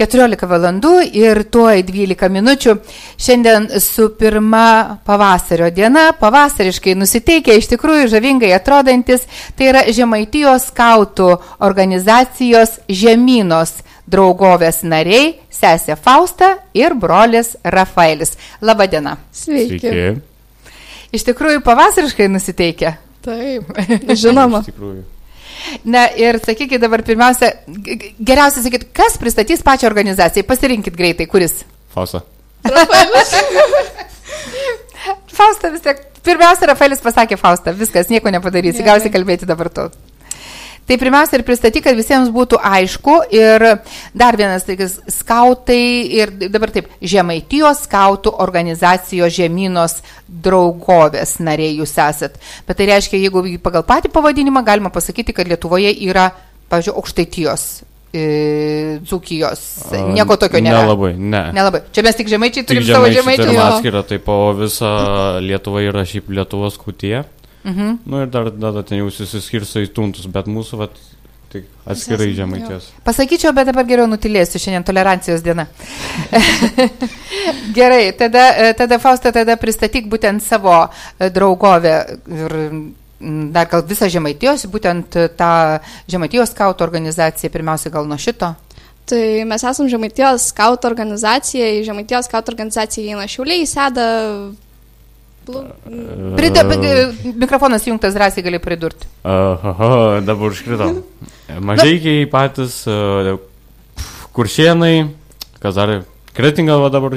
14 0.00 0.46
valandų 0.48 0.94
ir 1.16 1.42
tuoj 1.52 1.82
12 1.84 2.30
minučių. 2.32 2.76
Šiandien 3.20 3.68
su 3.82 4.08
pirma 4.16 5.00
pavasario 5.06 5.68
diena, 5.74 6.10
pavasariškai 6.16 6.96
nusiteikę, 6.96 7.58
iš 7.60 7.68
tikrųjų 7.74 8.08
žavingai 8.14 8.54
atrodantis, 8.56 9.26
tai 9.58 9.70
yra 9.74 9.84
Žemaitijos 9.92 10.70
skautų 10.70 11.34
organizacijos 11.60 12.78
Žemynos 12.88 13.76
draugovės 14.10 14.82
nariai, 14.82 15.36
sesė 15.52 15.96
Fausta 16.00 16.56
ir 16.74 16.96
brolis 16.98 17.54
Rafaelis. 17.62 18.34
Labadiena. 18.64 19.18
Sveiki. 19.32 19.78
Sveiki. 19.84 20.18
Iš 21.14 21.26
tikrųjų 21.26 21.62
pavasariškai 21.66 22.28
nusiteikę. 22.30 22.96
Taip, 23.26 23.72
žinoma. 24.16 24.62
Iš 24.64 24.72
tikrųjų. 24.72 25.02
Na 25.84 26.06
ir 26.16 26.40
sakykit 26.42 26.80
dabar 26.82 27.02
pirmiausia, 27.06 27.52
geriausia 28.18 28.64
sakyti, 28.64 28.90
kas 28.96 29.18
pristatys 29.20 29.64
pačią 29.66 29.88
organizaciją. 29.90 30.46
Pasirinkit 30.48 30.96
greitai, 30.96 31.26
kuris. 31.30 31.60
Fausta. 31.94 32.22
Fausta 35.38 35.72
vis 35.72 35.84
tiek. 35.84 36.06
Pirmiausia, 36.20 36.68
Rafaelis 36.68 37.00
pasakė 37.00 37.38
Fausta, 37.40 37.72
viskas, 37.72 38.10
nieko 38.12 38.28
nepadarysi, 38.32 38.84
gausi 38.84 39.08
kalbėti 39.12 39.48
dabar 39.48 39.70
tu. 39.72 39.86
Tai 40.90 40.96
pirmiausia 40.98 41.38
ir 41.38 41.44
pristatyk, 41.46 41.84
kad 41.86 41.94
visiems 41.94 42.32
būtų 42.34 42.58
aišku. 42.66 43.12
Ir 43.30 43.62
dar 44.10 44.34
vienas 44.34 44.64
dalykas, 44.66 44.96
skautai 45.20 45.84
ir 46.18 46.32
dabar 46.50 46.72
taip, 46.74 46.88
Žemaitijos 46.98 47.84
skautų 47.84 48.32
organizacijos 48.42 49.30
žemynos 49.36 50.00
draugovės 50.26 51.36
nariai 51.38 51.76
jūs 51.78 51.94
esat. 51.94 52.42
Bet 52.66 52.80
tai 52.80 52.90
reiškia, 52.90 53.22
jeigu 53.22 53.44
pagal 53.62 53.86
patį 53.86 54.10
pavadinimą 54.10 54.64
galima 54.66 54.90
pasakyti, 54.90 55.36
kad 55.36 55.46
Lietuvoje 55.46 55.94
yra, 56.08 56.32
pavyzdžiui, 56.74 56.98
aukštaitijos 56.98 57.70
e, 58.10 58.26
Dzūkijos. 59.06 59.66
Nieko 60.10 60.42
tokio 60.42 60.58
nėra. 60.58 60.82
Nelabai, 60.88 61.12
ne. 61.14 61.44
Nelabai. 61.54 61.86
Čia 61.94 62.02
mes 62.08 62.18
tik 62.18 62.34
žemaičiai 62.34 62.66
turim 62.66 62.82
tik 62.82 62.96
savo 62.96 63.14
žemaičių. 63.14 63.46
Turim 63.46 63.62
atskirą, 63.68 64.02
taip, 64.10 64.26
o 64.26 64.54
visa 64.58 64.96
Lietuva 65.38 65.86
yra 65.86 66.02
šiaip 66.02 66.34
Lietuvos 66.34 66.82
kūtie. 66.82 67.20
Mhm. 67.64 67.98
Nu 68.06 68.22
ir 68.22 68.30
dar, 68.32 68.50
dar 68.50 68.82
ten 68.88 69.02
jau 69.02 69.10
susiskirsto 69.12 69.82
į 69.84 69.90
tuntus, 69.92 70.28
bet 70.32 70.48
mūsų 70.48 70.78
vat, 70.80 70.94
tik 71.52 71.66
atskirai 71.84 72.30
žemaitės. 72.36 72.88
Pasakyčiau, 73.04 73.52
bet 73.56 73.68
dabar 73.68 73.84
geriau 73.88 74.08
nutilėsiu, 74.08 74.60
šiandien 74.62 74.86
tolerancijos 74.86 75.44
diena. 75.44 75.66
Gerai, 77.78 78.12
tada, 78.16 78.72
tada 78.78 79.00
Fausta, 79.02 79.34
tada 79.34 79.58
pristatyk 79.60 80.08
būtent 80.10 80.44
savo 80.44 80.76
e, 80.86 81.28
draugovę 81.28 81.94
ir 82.30 82.56
dar 83.52 83.68
gal 83.68 83.84
visą 83.84 84.08
žemaitijos, 84.08 84.64
būtent 84.72 85.18
tą 85.36 85.52
žemaitijos 86.08 86.54
skautų 86.54 86.86
organizaciją, 86.86 87.52
pirmiausia 87.52 87.92
gal 87.92 88.08
nuo 88.08 88.16
šito. 88.16 88.54
Tai 89.10 89.44
mes 89.48 89.64
esame 89.66 89.90
Žemaitijos 89.90 90.52
skautų 90.52 90.86
organizacija, 90.86 91.66
į 91.80 91.84
Žemaitijos 91.88 92.28
skautų 92.28 92.52
organizaciją 92.52 93.08
įeina 93.08 93.26
Šiauliai, 93.30 93.64
įsėda 93.64 94.04
Prida, 96.36 96.64
mikrofonas 97.34 97.86
jungtas 97.86 98.14
drąsiai 98.14 98.44
gali 98.44 98.60
pridurti. 98.60 99.06
Aha, 99.24 100.20
dabar 100.26 100.52
užkrito. 100.52 100.90
Mažiekiai 101.70 102.26
patys, 102.30 102.82
uh, 102.86 103.38
kuršienai, 104.36 105.08
kas 105.62 105.74
dar, 105.74 105.94
kretinga 106.36 106.76
dabar 106.92 107.10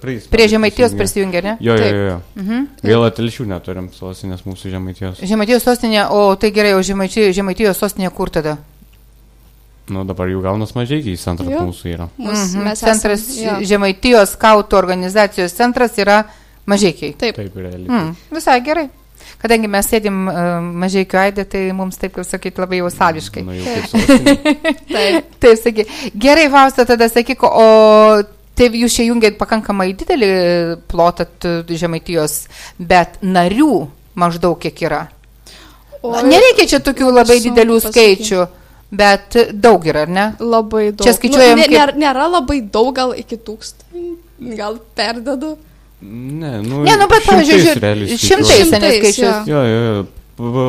prie, 0.00 0.20
prie 0.30 0.48
Žemaitijos 0.48 0.96
prisijungia, 0.98 1.42
ne? 1.42 1.56
Jo, 1.60 1.76
jo, 1.78 1.90
jo. 2.10 2.20
Mhm. 2.36 2.64
Gaila, 2.82 3.10
telšių 3.14 3.46
neturim 3.52 3.90
sostinės 3.94 4.46
mūsų 4.46 4.72
Žemaitijos. 4.74 5.20
Žemaitijos 5.22 5.68
sostinė, 5.68 6.06
o 6.10 6.32
tai 6.40 6.50
gerai, 6.56 6.74
o 6.74 6.82
Žemaitijos 6.82 7.78
sostinė 7.78 8.10
kur 8.14 8.32
tada? 8.34 8.56
Nu, 9.86 10.02
dabar 10.02 10.26
jau 10.26 10.40
gaunas 10.42 10.72
mažiekiai, 10.74 11.14
centras 11.20 11.46
jo. 11.46 11.60
mūsų 11.68 11.92
yra. 11.92 12.08
Mūsų, 12.18 12.58
mhm. 12.58 12.74
Centras, 12.80 13.28
esam, 13.30 13.62
Žemaitijos 13.70 14.34
skautų 14.34 14.80
organizacijos 14.80 15.54
centras 15.54 15.94
yra 16.02 16.24
Mažiekiai. 16.66 17.14
Taip. 17.18 17.36
Taip, 17.38 17.56
realiai. 17.56 17.88
Mm, 17.88 18.14
visai 18.34 18.60
gerai. 18.66 18.88
Kadangi 19.40 19.68
mes 19.70 19.88
sėdim 19.90 20.26
uh, 20.30 20.38
mažiekių 20.82 21.18
aidė, 21.20 21.44
tai 21.50 21.62
mums 21.76 21.98
taip, 22.00 22.14
kaip 22.16 22.26
sakyti, 22.26 22.62
labai 22.62 22.80
jau 22.80 22.88
saviškai. 22.92 23.42
Na, 23.46 23.56
jau 23.56 23.74
taip, 23.90 24.30
taip, 24.94 25.28
taip 25.42 25.60
sakyk. 25.60 25.92
Gerai, 26.26 26.46
Fausta, 26.52 26.86
tada 26.88 27.08
sakyk, 27.12 27.44
o 27.46 27.66
tai 28.56 28.70
jūs 28.80 28.96
čia 28.96 29.08
jungiat 29.10 29.36
pakankamai 29.40 29.90
didelį 29.98 30.30
plotą 30.90 31.26
žemaitijos, 31.68 32.46
bet 32.78 33.20
narių 33.22 33.86
maždaug 34.16 34.58
kiek 34.62 34.86
yra. 34.88 35.02
O, 36.00 36.14
Nereikia 36.24 36.68
čia 36.70 36.80
tokių 36.84 37.10
labai 37.12 37.40
didelių 37.44 37.80
skaičių. 37.88 38.46
Bet 38.96 39.34
daug 39.50 39.82
yra, 39.90 40.04
ar 40.06 40.10
ne? 40.14 40.24
Labai 40.38 40.92
daug. 40.92 41.02
Čia 41.02 41.16
skaičiuojam. 41.16 41.58
Nu, 41.58 41.64
nėra, 41.72 41.94
nėra 41.98 42.28
labai 42.30 42.60
daug, 42.62 42.92
gal 42.94 43.16
iki 43.18 43.34
tūkstančių, 43.42 44.54
gal 44.54 44.78
perdedu. 44.96 45.56
Ne, 46.00 46.60
nu, 46.60 46.82
ne, 46.84 46.96
nu 47.00 47.08
bet, 47.08 47.24
pavyzdžiui, 47.24 48.18
šimtais 48.20 48.70
neskaičius. 48.70 49.48
Jo, 49.48 49.64
jo, 49.64 49.80
jo. 49.80 50.06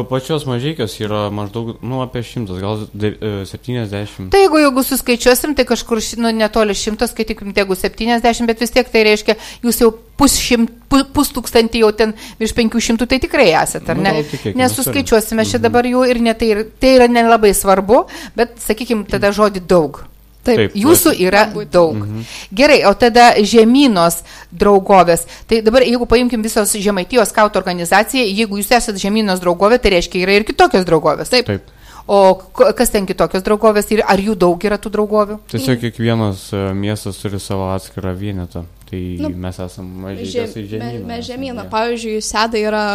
Pačios 0.08 0.46
mažykios 0.48 0.94
yra 1.04 1.26
maždaug, 1.36 1.74
nu, 1.84 2.00
apie 2.00 2.22
šimtas, 2.24 2.56
gal 2.64 2.86
de, 2.96 3.10
uh, 3.20 3.42
70. 3.44 4.30
Tai 4.32 4.40
jeigu, 4.40 4.62
jeigu 4.64 4.84
suskaičiuosim, 4.88 5.58
tai 5.60 5.66
kažkur, 5.68 6.00
nu, 6.24 6.32
netoli 6.32 6.72
šimtas, 6.72 7.12
skaitykim, 7.12 7.52
tai 7.52 7.66
jeigu 7.66 7.76
70, 7.76 8.48
bet 8.48 8.64
vis 8.64 8.72
tiek 8.72 8.88
tai 8.94 9.04
reiškia, 9.10 9.36
jūs 9.68 9.84
jau 9.84 9.92
pusšimt, 9.92 10.72
pus 10.88 11.36
tūkstantį 11.36 11.84
jau 11.84 11.92
ten 12.00 12.16
virš 12.40 12.56
500, 12.56 13.12
tai 13.12 13.20
tikrai 13.28 13.50
esate, 13.60 13.92
ar 13.92 14.00
ne? 14.00 14.22
Nu, 14.24 14.54
Nesuskaičiuosime 14.64 15.44
čia 15.44 15.58
mhm. 15.60 15.68
dabar 15.68 15.92
jų 15.92 16.08
ir 16.14 16.24
ne, 16.24 16.40
tai, 16.40 16.54
tai 16.80 16.96
yra 17.02 17.12
nelabai 17.12 17.52
svarbu, 17.52 18.06
bet, 18.40 18.56
sakykim, 18.64 19.04
tada 19.12 19.36
žodį 19.36 19.68
daug. 19.68 20.06
Taip, 20.48 20.60
Taip 20.62 20.76
jūsų 20.80 21.14
yra 21.28 21.46
daug. 21.54 21.96
Mhm. 21.98 22.26
Gerai, 22.56 22.82
o 22.88 22.94
tada 22.98 23.30
žemynos 23.44 24.22
draugovės. 24.52 25.26
Tai 25.48 25.62
dabar, 25.66 25.86
jeigu 25.88 26.08
paimkim 26.10 26.46
visos 26.46 26.76
žemaitijos 26.80 27.34
skautų 27.34 27.60
organizaciją, 27.62 28.28
jeigu 28.28 28.62
jūs 28.62 28.72
esate 28.80 29.02
žemynos 29.02 29.44
draugovė, 29.44 29.82
tai 29.84 29.98
reiškia 29.98 30.24
yra 30.24 30.38
ir 30.38 30.48
kitokios 30.48 30.88
draugovės. 30.88 31.34
Taip. 31.34 31.52
Taip. 31.52 31.74
O 32.08 32.40
kas 32.56 32.94
ten 32.94 33.04
kitokios 33.04 33.44
draugovės 33.44 33.90
ir 33.92 34.00
ar 34.08 34.22
jų 34.24 34.38
daug 34.40 34.64
yra 34.64 34.78
tų 34.80 34.94
draugovių? 34.94 35.42
Tiesiog 35.52 35.82
kiekvienas 35.82 36.46
e, 36.56 36.62
miestas 36.72 37.20
turi 37.20 37.40
savo 37.44 37.68
atskirą 37.74 38.14
vienetą. 38.16 38.64
Tai 38.88 39.02
nu, 39.20 39.30
mes 39.36 39.60
esame 39.60 40.02
mažyčiai 40.06 40.66
žemyną. 40.72 41.06
Mes 41.10 41.26
žemyną. 41.28 41.68
Pavyzdžiui, 41.72 42.22
Seda 42.24 42.60
yra 42.62 42.86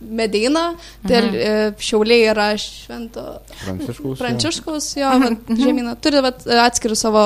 Medina, 0.00 0.72
tai 1.06 1.22
mhm. 1.22 1.36
E, 1.38 1.72
šiauliai 1.82 2.28
yra 2.32 2.48
Švento 2.58 3.24
Pranciškaus, 3.64 4.18
Pranciškaus 4.18 4.92
jo, 4.98 5.10
mhm. 5.20 5.58
žemyną. 5.62 5.96
Turi 6.02 6.22
atskirus 6.66 7.06
savo 7.06 7.22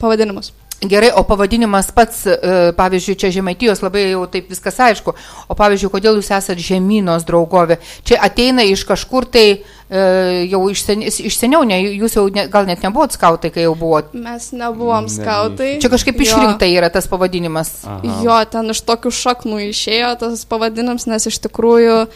pavadinimus. 0.00 0.52
Gerai, 0.80 1.10
o 1.12 1.24
pavadinimas 1.24 1.90
pats, 1.92 2.22
e, 2.24 2.72
pavyzdžiui, 2.72 3.16
čia 3.20 3.28
Žemaitijos 3.34 3.82
labai 3.84 4.06
jau 4.14 4.22
taip 4.32 4.48
viskas 4.48 4.78
aišku, 4.80 5.12
o 5.52 5.56
pavyzdžiui, 5.58 5.90
kodėl 5.92 6.16
jūs 6.16 6.30
esate 6.32 6.56
žemynos 6.64 7.26
draugovė? 7.28 7.76
Čia 8.08 8.16
ateina 8.24 8.64
iš 8.64 8.86
kažkur 8.88 9.26
tai 9.28 9.44
e, 9.52 10.04
jau 10.48 10.62
iš, 10.72 10.86
sen, 10.88 11.04
iš 11.04 11.36
seniau, 11.36 11.66
ne, 11.68 11.82
jūs 12.00 12.16
jau 12.16 12.24
ne, 12.32 12.46
gal 12.48 12.64
net 12.64 12.80
nebuvot 12.86 13.12
skautai, 13.12 13.52
kai 13.52 13.66
jau 13.66 13.74
buvot. 13.76 14.14
Mes 14.16 14.48
nebuvom 14.56 15.10
skautai. 15.12 15.74
Čia 15.84 15.92
kažkaip 15.92 16.24
išrinkta 16.24 16.70
yra 16.72 16.88
tas 16.88 17.10
pavadinimas. 17.12 17.74
Aha. 17.84 18.16
Jo, 18.24 18.40
ten 18.48 18.72
iš 18.72 18.80
tokių 18.88 19.12
šaknų 19.12 19.60
išėjo 19.68 20.14
tas 20.24 20.48
pavadinimas, 20.48 21.04
nes 21.12 21.28
iš 21.28 21.42
tikrųjų 21.44 22.06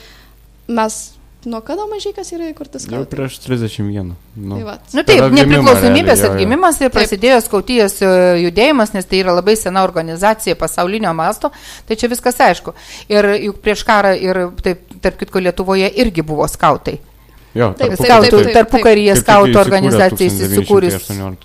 mes 0.73 1.03
Nuo 1.45 1.61
kada 1.61 1.85
mažykas 1.91 2.31
yra 2.33 2.49
įkurtas 2.49 2.87
skautai? 2.87 3.03
Jau 3.03 3.09
prieš 3.11 3.39
31. 3.45 4.13
Nu, 4.35 4.59
tai 4.65 4.97
nu 4.97 5.05
taip, 5.05 5.25
nepriklausomybės 5.37 6.25
atgimimas 6.29 6.81
ir 6.81 6.93
prasidėjo 6.95 7.41
skautijos 7.45 7.99
e, 8.01 8.11
judėjimas, 8.47 8.95
nes 8.97 9.09
tai 9.09 9.21
yra 9.21 9.35
labai 9.37 9.57
sena 9.61 9.85
organizacija 9.85 10.57
pasaulinio 10.61 11.13
masto, 11.17 11.53
tai 11.89 11.99
čia 12.01 12.09
viskas 12.13 12.41
aišku. 12.41 12.73
Ir 13.13 13.29
juk 13.51 13.61
prieš 13.65 13.85
karą 13.89 14.15
ir 14.17 14.47
taip, 14.65 14.87
tarp 15.05 15.21
kitko 15.21 15.45
Lietuvoje 15.45 15.91
irgi 16.01 16.25
buvo 16.25 16.49
skautai. 16.49 16.97
Jo, 17.55 17.69
taip, 17.79 17.93
skautų, 17.95 18.41
tarpu 18.51 18.81
karyje 18.83 19.15
skautų 19.21 19.59
organizacija 19.61 20.27
įsikūrus. 20.27 20.97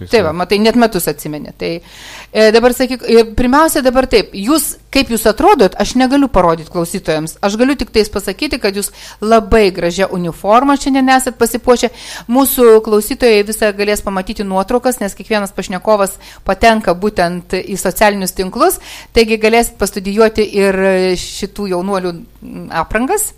Taip, 0.10 0.24
va, 0.26 0.32
matai, 0.34 0.58
net 0.64 0.78
metus 0.80 1.06
atsimeni. 1.10 1.52
Tai 1.60 1.70
e, 1.78 2.48
dabar 2.56 2.74
sakyk, 2.74 3.04
e, 3.06 3.24
pirmiausia 3.38 3.84
dabar 3.86 4.08
taip, 4.10 4.34
jūs, 4.34 4.72
kaip 4.94 5.12
jūs 5.14 5.28
atrodot, 5.30 5.78
aš 5.78 5.94
negaliu 6.02 6.32
parodyti 6.34 6.74
klausytojams, 6.74 7.38
aš 7.46 7.58
galiu 7.62 7.78
tik 7.78 7.94
tais 7.94 8.10
pasakyti, 8.10 8.58
kad 8.64 8.80
jūs 8.80 8.90
labai 9.22 9.68
gražią 9.76 10.10
uniformą 10.18 10.80
šiandien 10.82 11.14
esat 11.14 11.38
pasipuošę. 11.38 11.92
Mūsų 12.32 12.80
klausytojai 12.86 13.46
visą 13.46 13.70
galės 13.78 14.02
pamatyti 14.06 14.48
nuotraukas, 14.48 14.98
nes 15.04 15.14
kiekvienas 15.18 15.54
pašnekovas 15.54 16.18
patenka 16.48 16.98
būtent 16.98 17.54
į 17.60 17.78
socialinius 17.78 18.34
tinklus, 18.38 18.82
taigi 19.14 19.38
galėsit 19.38 19.78
pastudijuoti 19.78 20.50
ir 20.58 20.82
šitų 21.22 21.70
jaunuolių 21.76 22.18
aprangas. 22.82 23.36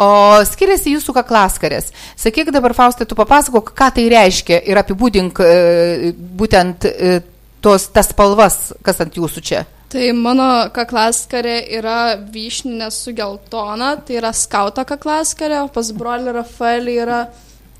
O 0.00 0.08
skiriasi 0.48 0.94
jūsų 0.94 1.12
kaklaskarės. 1.18 1.90
Sakyk 2.18 2.48
dabar, 2.54 2.72
Faustai, 2.76 3.04
tu 3.08 3.18
papasakok, 3.18 3.74
ką 3.76 3.90
tai 3.98 4.06
reiškia 4.12 4.62
ir 4.70 4.80
apibūdink 4.80 5.42
e, 5.44 6.14
būtent 6.40 6.86
e, 6.88 7.18
tos, 7.60 7.90
tas 7.92 8.08
spalvas, 8.08 8.70
kas 8.86 9.02
ant 9.04 9.18
jūsų 9.20 9.44
čia. 9.44 9.66
Tai 9.90 10.04
mano 10.14 10.46
kaklaskarė 10.72 11.56
yra 11.76 12.14
vyšninė 12.32 12.88
su 12.94 13.12
geltona, 13.16 13.96
tai 14.06 14.20
yra 14.20 14.30
skauto 14.36 14.84
kaklaskarė, 14.86 15.64
o 15.66 15.72
pas 15.74 15.90
brolį 15.92 16.36
Rafaelį 16.38 16.94
yra 17.02 17.24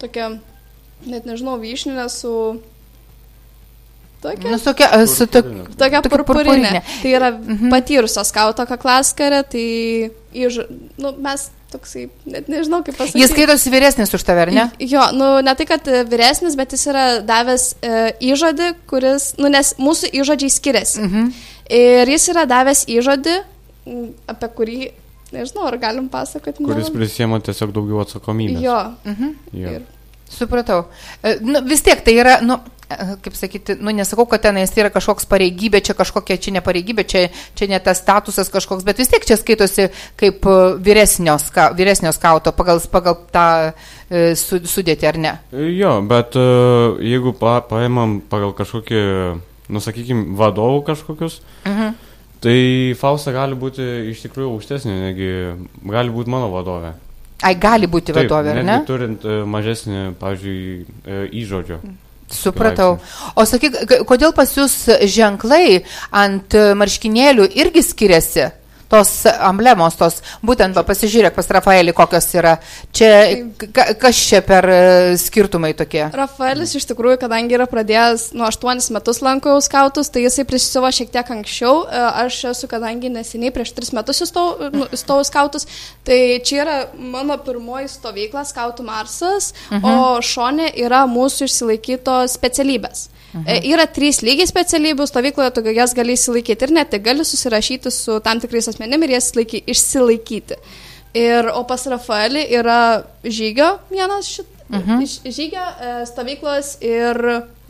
tokia, 0.02 0.32
net 1.06 1.28
nežinau, 1.28 1.56
vyšninė 1.62 2.08
su 2.12 2.34
Tokia, 4.20 4.50
nu, 4.52 4.58
tokia, 4.60 4.88
su 5.08 5.24
to, 5.32 5.40
tokia 5.80 6.02
purpurinė. 6.04 6.26
purpurinė. 6.26 6.80
Tai 7.00 7.12
yra 7.16 7.30
mhm. 7.32 7.70
patyrusios 7.72 8.28
skauto 8.28 8.66
kaklaskarė, 8.68 9.38
tai 9.48 9.62
iš, 10.36 10.58
nu, 11.00 11.14
mes 11.24 11.46
toksai, 11.72 12.06
net 12.28 12.48
nežinau 12.50 12.82
kaip 12.86 12.98
pasakyti. 12.98 13.20
Jis 13.22 13.32
skaitosi 13.32 13.72
vyresnis 13.72 14.14
už 14.16 14.24
tave, 14.26 14.46
ar 14.46 14.52
ne? 14.54 14.66
Jo, 14.82 15.08
nu, 15.16 15.28
ne 15.44 15.54
tai, 15.58 15.66
kad 15.70 15.86
vyresnis, 16.10 16.56
bet 16.58 16.74
jis 16.76 16.86
yra 16.92 17.04
davęs 17.26 17.66
e, 17.80 18.02
įžodį, 18.30 18.72
kuris, 18.90 19.30
nu, 19.40 19.50
nes 19.52 19.74
mūsų 19.80 20.12
įžodžiai 20.22 20.56
skiriasi. 20.56 21.04
Mhm. 21.06 21.30
Ir 21.80 22.10
jis 22.10 22.26
yra 22.32 22.48
davęs 22.50 22.84
įžodį, 22.90 23.36
apie 24.30 24.50
kurį, 24.58 24.80
nežinau, 25.34 25.68
ar 25.70 25.78
galim 25.82 26.10
pasakoti. 26.12 26.66
Kuris 26.66 26.90
prisėmė 26.94 27.40
tiesiog 27.46 27.72
daugiau 27.76 28.02
atsakomybės. 28.04 28.62
Jo. 28.66 28.82
Mhm. 29.06 29.34
jo. 29.54 29.78
Ir 29.78 29.88
Supratau. 30.30 30.84
E, 31.22 31.38
nu, 31.42 31.58
vis 31.66 31.82
tiek 31.82 32.02
tai 32.06 32.14
yra, 32.22 32.36
nu, 32.46 32.54
e, 32.54 32.79
kaip 32.90 33.36
sakyti, 33.38 33.76
nu, 33.80 33.92
nesakau, 33.94 34.26
kad 34.30 34.42
tenais 34.42 34.72
yra 34.78 34.90
kažkoks 34.92 35.28
pareigybė, 35.30 35.80
čia 35.86 35.94
kažkokia, 35.98 36.38
čia 36.42 36.54
ne 36.56 36.62
pareigybė, 36.64 37.04
čia, 37.06 37.22
čia 37.58 37.68
ne 37.70 37.78
tas 37.82 38.00
statusas 38.02 38.50
kažkoks, 38.50 38.84
bet 38.86 38.98
vis 38.98 39.10
tiek 39.12 39.26
čia 39.26 39.38
skaitosi 39.38 39.88
kaip 40.20 40.46
e, 40.50 40.56
vyresnio, 40.82 41.36
ska, 41.42 41.70
vyresnio 41.78 42.12
skauto 42.16 42.52
pagal, 42.56 42.82
pagal 42.90 43.18
tą 43.30 43.46
e, 43.70 44.34
su, 44.38 44.58
sudėti, 44.66 45.06
ar 45.06 45.20
ne? 45.22 45.36
Jo, 45.54 45.98
bet 46.10 46.38
e, 46.38 46.46
jeigu 47.12 47.34
pa, 47.38 47.60
paimam 47.70 48.18
pagal 48.32 48.56
kažkokį, 48.58 49.04
nu, 49.70 49.84
sakykime, 49.84 50.34
vadovų 50.40 50.82
kažkokius, 50.90 51.40
mhm. 51.70 51.94
tai 52.42 52.58
Fausta 52.98 53.36
gali 53.36 53.58
būti 53.58 53.86
iš 54.10 54.26
tikrųjų 54.26 54.50
aukštesnė, 54.56 54.98
negi 55.06 55.32
gali 55.86 56.10
būti 56.10 56.34
mano 56.34 56.50
vadovė. 56.56 56.96
Ai, 57.46 57.54
gali 57.56 57.86
būti 57.88 58.12
Taip, 58.12 58.26
vadovė, 58.26 58.58
ar 58.58 58.66
ne? 58.66 58.82
Turint 58.84 59.22
uh, 59.24 59.46
mažesnį, 59.48 60.10
pavyzdžiui, 60.20 60.96
įžodžio. 61.40 61.78
Supratau. 62.30 62.98
O 63.34 63.44
sakyk, 63.48 63.76
kodėl 64.06 64.32
pas 64.36 64.52
jūs 64.54 64.74
ženklai 65.10 65.82
ant 66.14 66.54
marškinėlių 66.78 67.48
irgi 67.58 67.82
skiriasi? 67.84 68.48
Tos 68.90 69.10
emblemos, 69.30 69.94
tos, 69.98 70.18
būtent, 70.46 70.74
va, 70.74 70.82
pasižiūrėk 70.86 71.36
pas 71.36 71.50
Rafaelį, 71.56 71.94
kokios 71.96 72.26
yra. 72.34 72.56
Čia, 72.96 73.10
ka, 73.60 73.86
kas 74.00 74.22
čia 74.30 74.40
per 74.46 74.66
e, 74.66 74.80
skirtumai 75.20 75.72
tokie? 75.78 76.02
Rafaelis 76.16 76.74
iš 76.78 76.88
tikrųjų, 76.90 77.20
kadangi 77.22 77.56
yra 77.58 77.68
pradėjęs 77.70 78.30
nuo 78.38 78.48
8 78.50 78.90
metus 78.96 79.22
lankau 79.22 79.54
skautus, 79.62 80.10
tai 80.10 80.24
jisai 80.26 80.46
prisisiuvo 80.48 80.90
šiek 80.94 81.12
tiek 81.14 81.30
anksčiau. 81.36 81.84
E, 81.86 82.02
aš 82.24 82.40
esu, 82.52 82.70
kadangi 82.70 83.12
neseniai 83.14 83.54
prieš 83.54 83.74
3 83.78 83.94
metus 84.00 84.24
įstojau 84.26 84.72
nu, 84.74 84.90
skautus, 85.26 85.68
tai 86.06 86.40
čia 86.46 86.62
yra 86.64 86.76
mano 86.98 87.38
pirmoji 87.44 87.90
stovykla, 87.94 88.44
skautų 88.48 88.86
Marsas, 88.86 89.52
mhm. 89.70 89.86
o 89.86 90.18
šonė 90.24 90.72
yra 90.82 91.04
mūsų 91.10 91.46
išsilaikytos 91.46 92.38
specialybės. 92.40 93.08
E, 93.30 93.60
yra 93.70 93.86
trys 93.86 94.20
lygiai 94.26 94.48
specialybių, 94.50 95.06
stovykloje 95.06 95.52
tu 95.54 95.62
jas 95.70 95.94
gali 95.94 96.16
įsilaikyti 96.18 96.66
ir 96.66 96.72
net 96.74 96.96
gali 97.04 97.26
susirašyti 97.26 97.92
su 97.94 98.18
tam 98.24 98.40
tikrais 98.42 98.70
asmenim 98.72 99.06
ir 99.06 99.14
jas 99.16 99.30
laiky, 99.36 99.62
išsilaikyti. 99.70 100.58
Ir, 101.20 101.50
o 101.54 101.64
pas 101.66 101.82
Rafaelį 101.90 102.44
yra 102.54 102.80
žygio 103.26 103.72
vienas 103.90 104.28
šit, 104.30 104.50
mhm. 104.70 105.06
žygio 105.26 105.62
e, 105.62 105.94
stovyklos 106.10 106.76
ir 106.86 107.18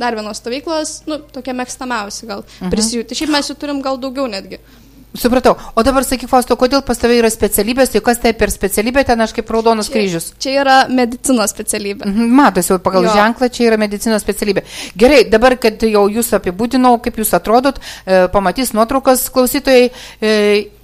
dar 0.01 0.17
vienos 0.17 0.41
stovyklos, 0.41 0.95
nu, 1.09 1.21
tokie 1.33 1.55
mėgstamiausi 1.57 2.29
gal 2.29 2.45
mhm. 2.45 2.73
prisijūti. 2.73 3.17
Šiaip 3.17 3.33
mes 3.33 3.53
jų 3.53 3.57
turim 3.61 3.81
gal 3.85 4.01
daugiau 4.01 4.29
netgi. 4.33 4.61
Supratau. 5.15 5.57
O 5.75 5.83
dabar 5.83 6.05
sakyk, 6.07 6.29
Fausto, 6.31 6.55
kodėl 6.59 6.85
pas 6.87 6.99
tavai 7.01 7.17
yra 7.19 7.31
specialybės, 7.33 7.91
tai 7.91 8.03
kas 8.05 8.21
tai 8.23 8.31
per 8.39 8.53
specialybę 8.55 9.03
ten 9.09 9.21
aš 9.25 9.33
kaip 9.35 9.49
raudonas 9.51 9.89
čia, 9.89 9.95
kryžius? 9.97 10.29
Čia 10.39 10.53
yra 10.63 10.77
medicinos 10.87 11.51
specialybė. 11.51 12.07
Mhm, 12.07 12.35
matosi, 12.39 12.77
pagal 12.85 13.09
jo. 13.09 13.15
ženklą 13.19 13.49
čia 13.51 13.67
yra 13.73 13.79
medicinos 13.81 14.23
specialybė. 14.23 14.63
Gerai, 15.03 15.25
dabar, 15.31 15.57
kad 15.59 15.83
jau 15.83 16.05
jūs 16.15 16.31
apibūdinau, 16.39 17.01
kaip 17.03 17.19
jūs 17.19 17.35
atrodot, 17.35 17.81
e, 18.07 18.29
pamatys 18.31 18.71
nuotraukas 18.77 19.27
klausytojai. 19.35 19.91
E, 20.21 20.37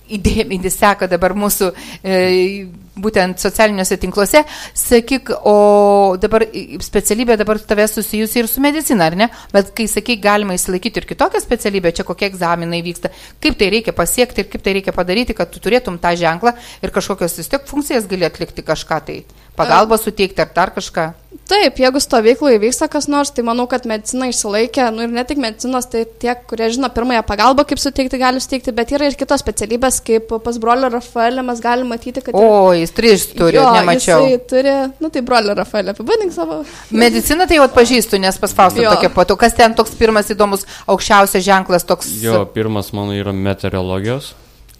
įdėmiai 0.06 0.70
seka 0.70 1.08
dabar 1.10 1.34
mūsų 1.34 1.72
e, 2.02 2.18
būtent 2.96 3.40
socialiniuose 3.42 3.98
tinkluose, 4.00 4.42
sakyk, 4.76 5.32
o 5.44 6.16
dabar 6.20 6.46
specialybė 6.84 7.36
dabar 7.40 7.60
tavęs 7.60 7.96
susijusi 7.98 8.40
ir 8.40 8.48
su 8.50 8.62
medicina, 8.64 9.10
ar 9.10 9.18
ne? 9.18 9.28
Bet 9.52 9.72
kai 9.76 9.88
sakyk, 9.90 10.22
galima 10.24 10.56
įsilaikyti 10.56 11.02
ir 11.02 11.08
kitokią 11.10 11.42
specialybę, 11.44 11.92
čia 11.96 12.06
kokie 12.08 12.30
egzaminai 12.30 12.80
vyksta, 12.86 13.12
kaip 13.42 13.58
tai 13.60 13.70
reikia 13.74 13.96
pasiekti 13.96 14.44
ir 14.44 14.50
kaip 14.52 14.64
tai 14.64 14.78
reikia 14.78 14.96
padaryti, 14.96 15.36
kad 15.36 15.52
tu 15.52 15.60
turėtum 15.62 16.00
tą 16.00 16.14
ženklą 16.16 16.56
ir 16.82 16.94
kažkokios 16.94 17.36
vis 17.40 17.52
tiek 17.52 17.68
funkcijas 17.68 18.08
gali 18.08 18.28
atlikti 18.28 18.64
kažką 18.64 19.00
tai, 19.06 19.20
pagalbą 19.58 20.00
suteikti 20.00 20.44
ar 20.44 20.52
dar 20.56 20.72
kažką. 20.76 21.10
Taip, 21.46 21.76
jeigu 21.78 22.00
stovykloje 22.02 22.58
vyksta 22.58 22.88
kas 22.90 23.06
nors, 23.06 23.30
tai 23.30 23.44
manau, 23.46 23.68
kad 23.70 23.84
medicina 23.86 24.26
išsilaikė, 24.26 24.88
nu 24.94 25.04
ir 25.04 25.12
ne 25.14 25.22
tik 25.26 25.38
medicinos, 25.38 25.86
tai 25.92 26.02
tie, 26.18 26.32
kurie 26.48 26.66
žino 26.74 26.88
pirmąją 26.90 27.22
pagalbą, 27.28 27.62
kaip 27.70 27.78
suteikti, 27.78 28.18
gali 28.18 28.42
suteikti, 28.42 28.74
bet 28.74 28.90
yra 28.96 29.06
ir 29.06 29.18
kitos 29.20 29.44
specialybės, 29.44 30.00
kaip 30.06 30.32
pas 30.42 30.58
brolio 30.62 30.90
Rafaelį 30.90 31.44
mes 31.46 31.62
galime 31.62 31.92
matyti, 31.92 32.24
kad... 32.24 32.34
O, 32.34 32.72
jis 32.86 32.94
tris 32.96 33.26
turi, 33.34 33.58
jo, 33.58 33.66
nemačiau. 33.74 34.24
Jis 34.30 34.46
turi, 34.50 34.74
nu 35.02 35.10
tai 35.12 35.22
brolio 35.26 35.54
Rafaelį, 35.58 35.92
apibūdink 35.92 36.34
savo. 36.34 36.62
Mediciną 36.94 37.48
tai 37.50 37.60
jau 37.60 37.66
atpažįstu, 37.66 38.20
nes 38.22 38.40
pas 38.42 38.56
Faustą 38.56 38.86
tokia 38.86 39.12
patu. 39.12 39.36
Kas 39.40 39.58
ten 39.58 39.76
toks 39.76 39.94
pirmas 39.98 40.32
įdomus, 40.32 40.66
aukščiausias 40.86 41.44
ženklas 41.46 41.86
toks? 41.88 42.10
Jo, 42.22 42.44
pirmas 42.54 42.92
mano 42.96 43.16
yra 43.16 43.34
meteorologijos. 43.36 44.34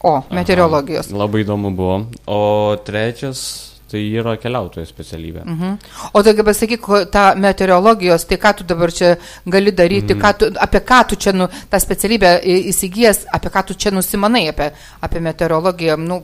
O, 0.07 0.21
meteorologijos. 0.31 1.11
Aha, 1.11 1.23
labai 1.25 1.43
įdomu 1.45 1.73
buvo. 1.75 2.05
O 2.31 2.77
trečias 2.87 3.47
Tai 3.87 4.01
yra 4.19 4.33
keliautojo 4.43 4.83
specialybė. 4.87 5.45
Uh 5.45 5.51
mhm. 5.51 5.65
-huh. 5.65 6.11
O 6.13 6.23
tokia 6.23 6.45
pasakyk, 6.45 6.87
ta 7.11 7.35
meteorologijos, 7.39 8.25
tai 8.27 8.37
ką 8.37 8.55
tu 8.59 8.65
dabar 8.65 8.93
čia 8.93 9.17
gali 9.47 9.73
daryti, 9.73 10.13
uh 10.15 10.19
-huh. 10.19 10.23
ką 10.23 10.39
tu, 10.39 10.47
apie 10.61 10.81
ką 10.81 11.05
tu 11.09 11.17
čia, 11.17 11.33
nu, 11.33 11.49
tą 11.71 11.81
specialybę 11.81 12.41
įsigijęs, 12.45 13.27
apie 13.33 13.51
ką 13.51 13.63
tu 13.65 13.75
čia 13.75 13.91
nusimanai, 13.91 14.49
apie, 14.49 14.71
apie 15.01 15.21
meteorologiją, 15.21 15.97
nu, 15.97 16.23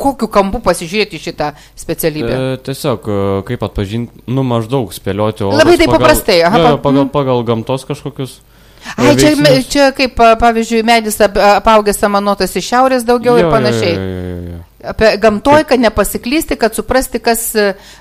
kokiu 0.00 0.28
kampu 0.32 0.62
pasižiūrėti 0.64 1.20
šitą 1.20 1.52
specialybę? 1.78 2.32
E, 2.36 2.60
tiesiog, 2.66 3.04
e, 3.08 3.26
kaip 3.50 3.66
atpažinti, 3.66 4.24
nu, 4.30 4.44
maždaug 4.46 4.94
spėlioti. 4.96 5.44
Labai 5.48 5.76
tai 5.76 5.88
pagal, 5.90 5.98
paprastai, 5.98 6.38
aha. 6.48 6.62
Jo, 6.62 6.72
pagal, 6.78 7.04
mhm. 7.04 7.12
pagal 7.14 7.44
gamtos 7.48 7.84
kažkokius. 7.88 8.38
Ai, 8.96 9.12
čia, 9.20 9.36
čia 9.68 9.90
kaip, 9.92 10.16
pavyzdžiui, 10.16 10.80
medis 10.88 11.20
apaugęs 11.20 12.00
samanotas 12.00 12.56
iš 12.56 12.72
šiaurės 12.72 13.04
daugiau 13.04 13.36
jo, 13.36 13.44
ir 13.44 13.52
panašiai. 13.52 13.92
Jo, 13.92 14.08
jo, 14.08 14.26
jo, 14.26 14.56
jo. 14.56 14.66
Apie 14.80 15.10
gamtoj, 15.20 15.64
kad 15.68 15.80
nepasiklysti, 15.80 16.56
kad 16.56 16.74
suprasti, 16.74 17.20
kas, 17.20 17.52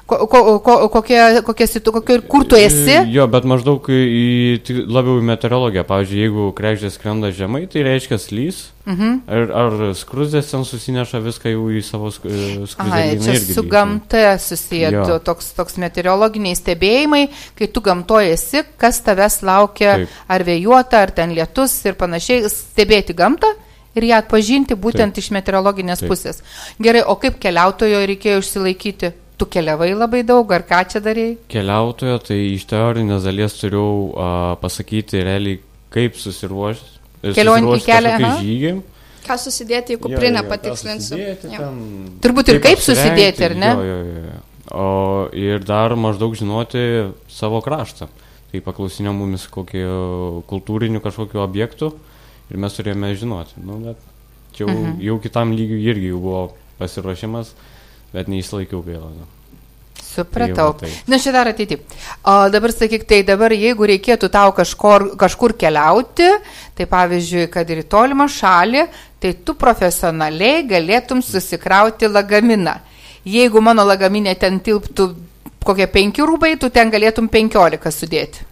ko, 0.08 0.20
ko, 0.32 0.40
ko, 0.64 0.76
kokie, 0.94 1.20
kokie 1.44 1.68
situ, 1.68 1.92
kokie, 1.92 2.22
kur 2.24 2.46
tu 2.48 2.56
esi. 2.56 2.96
Jo, 3.12 3.28
bet 3.32 3.44
maždaug 3.50 3.90
į, 3.92 4.64
labiau 4.88 5.20
į 5.20 5.26
meteorologiją. 5.28 5.84
Pavyzdžiui, 5.90 6.22
jeigu 6.24 6.50
krekždė 6.56 6.94
skrenda 6.96 7.34
žemai, 7.36 7.66
tai 7.72 7.84
reiškia 7.84 8.22
slys. 8.24 8.70
Mhm. 8.90 9.20
Ar, 9.28 9.52
ar 9.60 9.78
skruzės 10.00 10.50
ten 10.50 10.64
susineša 10.66 11.20
viską 11.22 11.52
jau 11.52 11.68
į 11.70 11.84
savo 11.86 12.10
skruzdėlį. 12.16 12.66
Ai, 12.88 13.20
čia 13.22 13.38
su 13.44 13.64
gamta 13.68 14.38
susiję 14.42 14.94
to, 14.96 15.20
toks, 15.28 15.52
toks 15.58 15.78
meteorologiniai 15.84 16.58
stebėjimai, 16.58 17.26
kai 17.60 17.70
tu 17.70 17.84
gamtoje 17.86 18.34
esi, 18.38 18.64
kas 18.82 19.04
tavęs 19.06 19.42
laukia, 19.46 20.00
Taip. 20.00 20.20
ar 20.32 20.48
vėjuota, 20.48 21.04
ar 21.04 21.14
ten 21.14 21.36
lietus 21.38 21.76
ir 21.86 22.00
panašiai, 22.00 22.48
stebėti 22.50 23.18
gamtą 23.18 23.52
ir 24.00 24.10
ją 24.10 24.20
atpažinti 24.24 24.78
būtent 24.80 25.16
Taip. 25.16 25.24
iš 25.24 25.32
meteorologinės 25.38 26.04
Taip. 26.04 26.12
pusės. 26.12 26.44
Gerai, 26.82 27.04
o 27.06 27.16
kaip 27.22 27.40
keliautojo 27.42 28.04
reikėjo 28.10 28.44
išsilaikyti? 28.44 29.14
Tu 29.40 29.48
keliavai 29.48 29.94
labai 29.96 30.26
daug, 30.28 30.50
ar 30.52 30.66
ką 30.68 30.82
čia 30.92 31.00
darėjai? 31.04 31.38
Keliautojo, 31.52 32.18
tai 32.28 32.40
iš 32.58 32.66
teorinės 32.68 33.24
dalies 33.24 33.56
turiu 33.56 33.86
uh, 34.12 34.56
pasakyti 34.60 35.24
realiai, 35.24 35.62
kaip 35.96 36.20
susiruošti. 36.20 36.98
Kelionį 37.36 37.78
į 37.78 37.86
kelią. 37.86 38.18
Žygį. 38.42 38.74
Ką 39.24 39.38
susidėti 39.40 39.96
į 39.96 40.02
kuprinę, 40.04 40.44
patikslinsiu. 40.48 41.20
Ten, 41.44 41.82
Turbūt 42.24 42.52
ir 42.52 42.60
kaip, 42.60 42.80
kaip 42.80 42.84
susidėti, 42.84 43.46
ar 43.48 43.56
ne? 43.60 43.72
Jo, 43.76 43.88
jo, 43.88 44.22
jo. 44.28 44.38
O 44.70 44.90
ir 45.34 45.64
dar 45.66 45.96
maždaug 45.98 46.36
žinoti 46.38 46.82
savo 47.32 47.62
kraštą. 47.66 48.10
Tai 48.50 48.62
paklausinio 48.66 49.14
mumis 49.14 49.46
kokį 49.50 49.82
kultūrinių 50.50 51.02
kažkokiu 51.04 51.42
objektų 51.44 51.92
ir 52.50 52.62
mes 52.62 52.78
turėjome 52.78 53.12
žinoti. 53.18 53.60
Nu, 53.64 53.80
bet 53.84 54.00
čia 54.56 54.66
jau, 54.66 54.76
mhm. 54.76 55.02
jau 55.06 55.18
kitam 55.24 55.54
lygiui 55.56 55.84
irgi 55.92 56.14
jau 56.14 56.22
buvo 56.24 56.46
pasiruošimas, 56.80 57.54
bet 58.14 58.32
neįsilaikiau 58.32 58.82
gaila. 58.86 59.12
Nu. 59.18 59.28
Supratau. 60.10 60.74
Tai 60.80 60.90
Na, 61.12 61.20
čia 61.22 61.32
dar 61.36 61.52
ateitį. 61.52 61.78
O 62.28 62.36
dabar 62.50 62.74
sakyk, 62.74 63.06
tai 63.08 63.22
dabar 63.28 63.54
jeigu 63.54 63.86
reikėtų 63.92 64.32
tau 64.34 64.50
kažkur, 64.58 65.12
kažkur 65.20 65.54
keliauti, 65.60 66.28
tai 66.76 66.88
pavyzdžiui, 66.90 67.46
kad 67.54 67.70
ir 67.70 67.84
į 67.84 67.88
tolimą 67.92 68.26
šalį, 68.34 68.88
tai 69.22 69.36
tu 69.46 69.54
profesionaliai 69.60 70.66
galėtum 70.68 71.22
susikrauti 71.26 72.10
lagaminą. 72.10 72.80
Jeigu 73.30 73.62
mano 73.62 73.86
lagaminė 73.86 74.34
ten 74.40 74.58
tilptų 74.66 75.12
kokie 75.66 75.88
penki 75.92 76.26
rūbai, 76.26 76.56
tu 76.58 76.72
ten 76.74 76.90
galėtum 76.90 77.30
penkiolika 77.30 77.92
sudėti. 77.94 78.49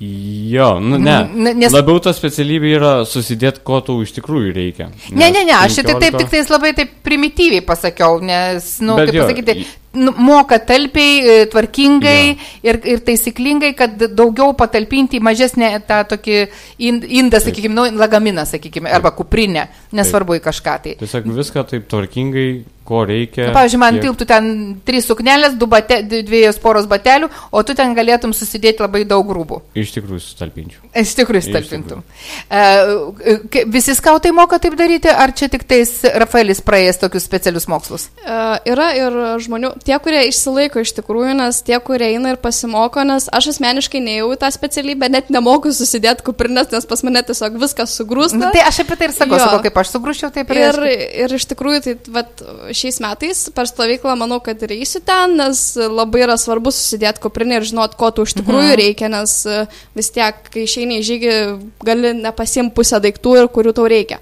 Jo, 0.00 0.80
nu 0.80 0.98
ne. 0.98 1.14
Nes... 1.54 1.70
Labiau 1.70 2.00
ta 2.02 2.10
specialybė 2.14 2.72
yra 2.74 2.92
susidėti, 3.06 3.62
ko 3.62 3.78
tau 3.86 4.00
iš 4.02 4.16
tikrųjų 4.16 4.50
reikia. 4.56 4.88
Ne, 5.14 5.28
ne, 5.30 5.44
ne, 5.46 5.54
aš 5.54 5.78
šitą 5.78 5.94
taip 6.02 6.18
tik 6.18 6.32
tais 6.32 6.50
labai 6.50 6.72
taip 6.74 6.96
primityviai 7.06 7.62
pasakiau, 7.62 8.18
nes, 8.18 8.66
na, 8.82 8.88
nu, 8.90 8.96
kaip 8.98 9.14
jo, 9.14 9.28
pasakyti, 9.28 9.54
nu, 9.94 10.10
moka 10.18 10.58
talpiai, 10.66 11.20
e, 11.22 11.46
tvarkingai 11.52 12.24
yeah. 12.24 12.50
ir, 12.66 12.80
ir 12.90 13.04
taisyklingai, 13.06 13.70
kad 13.78 14.02
daugiau 14.18 14.50
patalpinti 14.58 15.20
į 15.20 15.24
mažesnę 15.24 15.70
tą 15.86 16.00
tokį 16.10 16.40
indą, 16.82 17.38
sakykime, 17.44 17.76
nu, 17.78 17.86
lagaminą, 17.94 18.48
sakykime, 18.50 18.90
arba 18.90 19.14
kuprinę, 19.14 19.68
nesvarbu 19.96 20.38
į 20.38 20.44
kažką 20.44 20.76
tai. 20.84 20.96
Tiesiog 21.00 21.28
viską 21.40 21.66
taip 21.70 21.90
tvarkingai 21.90 22.48
ko 22.84 23.00
reikia. 23.08 23.48
Nu, 23.48 23.54
pavyzdžiui, 23.56 23.80
man 23.80 23.96
kiek... 23.96 24.04
tilptų 24.04 24.26
ten 24.28 24.48
trys 24.84 25.08
suknelės, 25.08 25.56
du 25.58 25.66
bate, 25.70 26.02
dviejos 26.04 26.60
poros 26.62 26.86
batelių, 26.88 27.30
o 27.48 27.62
tu 27.66 27.76
ten 27.76 27.94
galėtum 27.96 28.34
susidėti 28.36 28.84
labai 28.84 29.04
daug 29.08 29.24
grūbų. 29.28 29.60
Iš 29.80 29.94
tikrųjų 29.96 30.20
sutalpinčiau. 30.20 30.84
Iš 31.00 31.14
tikrųjų 31.18 31.46
sutalpintum. 31.48 32.04
Uh, 32.52 33.64
visi 33.72 33.96
skautai 33.96 34.34
moka 34.36 34.60
taip 34.62 34.76
daryti, 34.78 35.08
ar 35.08 35.32
čia 35.36 35.48
tik 35.52 35.64
tais 35.68 35.96
Rafaelis 36.04 36.60
praėjęs 36.64 37.00
tokius 37.00 37.24
specialius 37.26 37.68
mokslus? 37.72 38.08
Uh, 38.24 38.58
yra 38.68 38.90
ir 38.98 39.18
žmonių, 39.44 39.74
tie, 39.84 39.96
kurie 40.04 40.26
išsilaiko 40.28 40.84
iš 40.84 40.94
tikrųjų, 41.00 41.32
nes 41.40 41.62
tie, 41.64 41.78
kurie 41.84 42.12
eina 42.12 42.34
ir 42.34 42.40
pasimoko, 42.42 43.02
nes 43.08 43.30
aš 43.32 43.54
asmeniškai 43.54 44.04
neėjau 44.04 44.28
į 44.36 44.40
tą 44.44 44.52
specialybę, 44.54 45.08
net 45.12 45.32
nemoku 45.32 45.72
susidėti 45.72 46.26
kuprinės, 46.26 46.68
nes 46.74 46.88
pas 46.90 47.04
mane 47.06 47.24
tiesiog 47.24 47.56
viskas 47.64 47.96
sugrūsta. 47.96 48.42
Na, 48.44 48.52
tai 48.52 48.66
aš 48.68 48.82
apie 48.84 49.00
tai 49.00 49.08
ir 49.08 49.16
sakau, 49.16 49.40
sakau 49.40 49.64
kaip 49.64 49.80
aš 49.80 49.83
sugrūščiau, 49.88 50.30
taip 50.34 50.52
ir. 50.54 50.60
Ir, 50.60 51.02
ir 51.24 51.34
iš 51.36 51.46
tikrųjų, 51.50 51.80
tai 51.84 51.94
vat, 52.14 52.42
šiais 52.76 53.00
metais 53.04 53.42
per 53.54 53.68
stovyklą 53.70 54.16
manau, 54.20 54.40
kad 54.44 54.62
ir 54.66 54.76
eisiu 54.76 55.02
ten, 55.04 55.36
nes 55.40 55.62
labai 55.78 56.24
yra 56.26 56.38
svarbu 56.40 56.72
susidėti 56.74 57.22
kuprinį 57.24 57.58
ir 57.58 57.68
žinot, 57.72 57.98
ko 58.00 58.12
tu 58.14 58.26
iš 58.28 58.36
tikrųjų 58.40 58.70
mhm. 58.70 58.78
reikia, 58.82 59.10
nes 59.12 59.36
e, 59.48 59.64
vis 59.98 60.10
tiek, 60.14 60.40
kai 60.54 60.64
išeini 60.68 61.00
į 61.00 61.06
žygį, 61.10 61.34
gali 61.86 62.14
nepasimti 62.22 62.74
pusę 62.76 63.02
daiktų 63.04 63.36
ir 63.42 63.52
kurių 63.52 63.76
tau 63.76 63.88
reikia. 63.90 64.20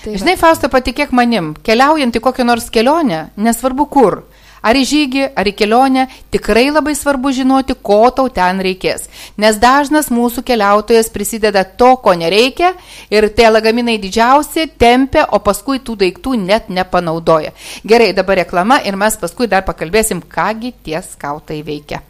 Tai 0.00 0.16
Žinai, 0.16 0.38
Fausta, 0.40 0.70
patikėk 0.72 1.10
manim, 1.12 1.52
keliaujant 1.66 2.14
į 2.16 2.22
kokią 2.24 2.46
nors 2.48 2.70
kelionę, 2.72 3.26
nesvarbu 3.36 3.84
kur, 3.92 4.22
ar 4.62 4.76
į 4.76 4.84
žygį, 4.90 5.24
ar 5.36 5.48
į 5.48 5.54
kelionę, 5.56 6.06
tikrai 6.32 6.68
labai 6.70 6.94
svarbu 6.98 7.32
žinoti, 7.36 7.76
ko 7.82 8.02
tau 8.14 8.28
ten 8.32 8.60
reikės. 8.64 9.08
Nes 9.40 9.58
dažnas 9.60 10.10
mūsų 10.12 10.44
keliautojas 10.46 11.10
prisideda 11.12 11.64
to, 11.64 11.94
ko 12.02 12.14
nereikia 12.14 12.74
ir 13.12 13.28
tie 13.34 13.48
lagaminai 13.50 13.98
didžiausi 14.02 14.68
tempia, 14.80 15.26
o 15.30 15.40
paskui 15.44 15.80
tų 15.80 15.98
daiktų 16.04 16.36
net 16.44 16.70
nepanaudoja. 16.70 17.54
Gerai, 17.84 18.12
dabar 18.16 18.42
reklama 18.44 18.80
ir 18.84 18.98
mes 19.00 19.16
paskui 19.20 19.48
dar 19.50 19.66
pakalbėsim, 19.66 20.22
kągi 20.22 20.74
tie 20.84 21.00
skautai 21.04 21.62
veikia. 21.66 22.04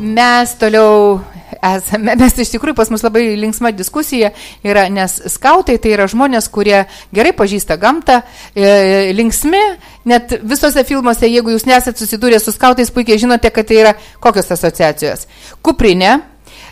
Mes 0.00 0.54
toliau 0.56 1.20
esame, 1.62 2.14
mes 2.18 2.36
iš 2.40 2.52
tikrųjų 2.54 2.76
pas 2.78 2.90
mus 2.92 3.04
labai 3.04 3.22
linksma 3.38 3.72
diskusija 3.76 4.32
yra, 4.66 4.86
nes 4.92 5.16
skautai 5.34 5.76
tai 5.82 5.94
yra 5.94 6.06
žmonės, 6.10 6.48
kurie 6.52 6.84
gerai 7.14 7.32
pažįsta 7.36 7.76
gamtą, 7.80 8.20
e, 8.54 9.12
linksmi, 9.16 9.62
net 10.10 10.38
visose 10.42 10.84
filmuose, 10.88 11.28
jeigu 11.28 11.54
jūs 11.54 11.66
nesat 11.68 12.00
susidūrę 12.00 12.40
su 12.40 12.54
skautais, 12.54 12.92
puikiai 12.94 13.20
žinote, 13.20 13.52
kad 13.54 13.68
tai 13.68 13.80
yra 13.82 13.94
kokios 14.22 14.50
asociacijos. 14.56 15.26
Kuprinė, 15.62 16.18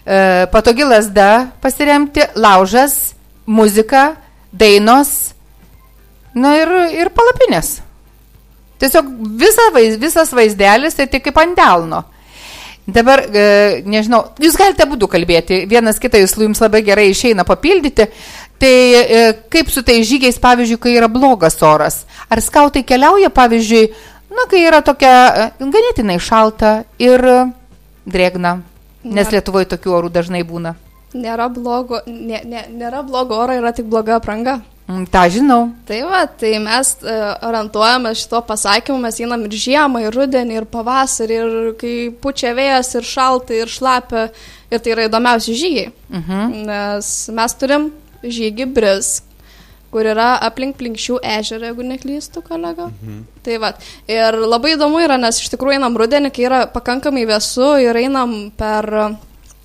e, 0.05 0.47
patogi 0.53 0.87
lasda 0.89 1.49
pasiremti, 1.63 2.25
laužas, 2.37 3.15
muzika, 3.47 4.15
dainos, 4.53 5.35
na 6.35 6.57
ir, 6.61 6.73
ir 7.03 7.13
palapinės. 7.15 7.79
Tiesiog 8.79 9.09
visa, 9.41 9.65
visas 9.99 10.31
vaizdelis 10.33 10.95
tai 10.95 11.09
tik 11.11 11.25
kaip 11.27 11.41
ant 11.43 11.57
delno. 11.59 12.05
Dabar, 12.89 13.21
e, 13.21 13.83
nežinau, 13.85 14.23
jūs 14.41 14.55
galite 14.57 14.87
būdų 14.89 15.11
kalbėti, 15.13 15.59
vienas 15.69 15.99
kitą 16.01 16.23
jūs 16.23 16.33
jums 16.41 16.63
labai 16.63 16.81
gerai 16.87 17.11
išeina 17.13 17.45
papildyti. 17.45 18.07
Tai 18.59 18.71
e, 18.73 19.19
kaip 19.53 19.69
su 19.71 19.83
tai 19.85 19.99
žygiais, 20.09 20.41
pavyzdžiui, 20.41 20.81
kai 20.81 20.95
yra 20.97 21.11
blogas 21.13 21.61
oras? 21.63 22.01
Ar 22.33 22.41
skautai 22.41 22.83
keliauja, 22.89 23.29
pavyzdžiui, 23.29 23.91
na, 24.33 24.49
kai 24.49 24.65
yra 24.65 24.81
tokia 24.87 25.13
e, 25.29 25.47
ganėtinai 25.61 26.17
šalta 26.17 26.73
ir 26.97 27.23
drėgna? 28.09 28.57
Nes 29.05 29.31
Lietuvoje 29.37 29.69
tokių 29.77 29.95
orų 30.01 30.11
dažnai 30.17 30.41
būna. 30.49 30.75
Nėra 31.13 31.47
blogo, 31.53 32.01
nė, 32.09 32.41
nė, 32.49 32.65
nėra 32.73 33.05
blogo 33.05 33.37
oro, 33.37 33.55
yra 33.61 33.75
tik 33.77 33.87
bloga 33.93 34.17
apranga. 34.17 34.59
Mm, 34.89 35.05
Ta 35.13 35.27
žinau. 35.29 35.69
Tai 35.85 35.99
va, 36.09 36.23
tai 36.41 36.55
mes 36.65 36.91
uh, 37.05 37.35
orientuojame 37.45 38.15
šito 38.17 38.41
pasakymu, 38.49 38.97
mes 39.03 39.21
einam 39.21 39.45
ir 39.45 39.57
žiemą, 39.61 40.01
ir 40.07 40.17
rudenį, 40.17 40.57
ir 40.63 40.67
pavasarį, 40.73 41.37
ir 41.37 41.73
kai 41.81 41.95
pučia 42.23 42.55
vėjas, 42.57 42.95
ir 42.97 43.05
šalta, 43.05 43.53
ir 43.53 43.69
šlapia, 43.69 44.31
ir 44.73 44.81
tai 44.81 44.95
yra 44.95 45.05
įdomiausi 45.11 45.57
žygiai. 45.61 45.93
Uh 46.09 46.17
mhm. 46.17 46.33
-huh. 46.33 46.67
Nes 46.71 47.29
mes 47.29 47.55
turim 47.61 47.91
žygį 48.25 48.67
Bris, 48.73 49.23
kur 49.93 50.09
yra 50.09 50.39
aplink 50.49 50.77
plinkščių 50.81 51.21
ežerą, 51.37 51.69
jeigu 51.69 51.85
neklystu, 51.85 52.43
kolega. 52.43 52.89
Mhm. 52.89 53.23
Tai 53.45 53.59
va, 53.59 53.73
ir 54.09 54.41
labai 54.41 54.73
įdomu 54.77 55.05
yra, 55.05 55.21
nes 55.21 55.41
iš 55.41 55.53
tikrųjų 55.53 55.77
einam 55.77 55.97
rudenį, 55.97 56.33
kai 56.33 56.49
yra 56.49 56.67
pakankamai 56.67 57.27
vėsu 57.29 57.77
ir 57.85 57.97
einam 57.97 58.51
per 58.57 59.17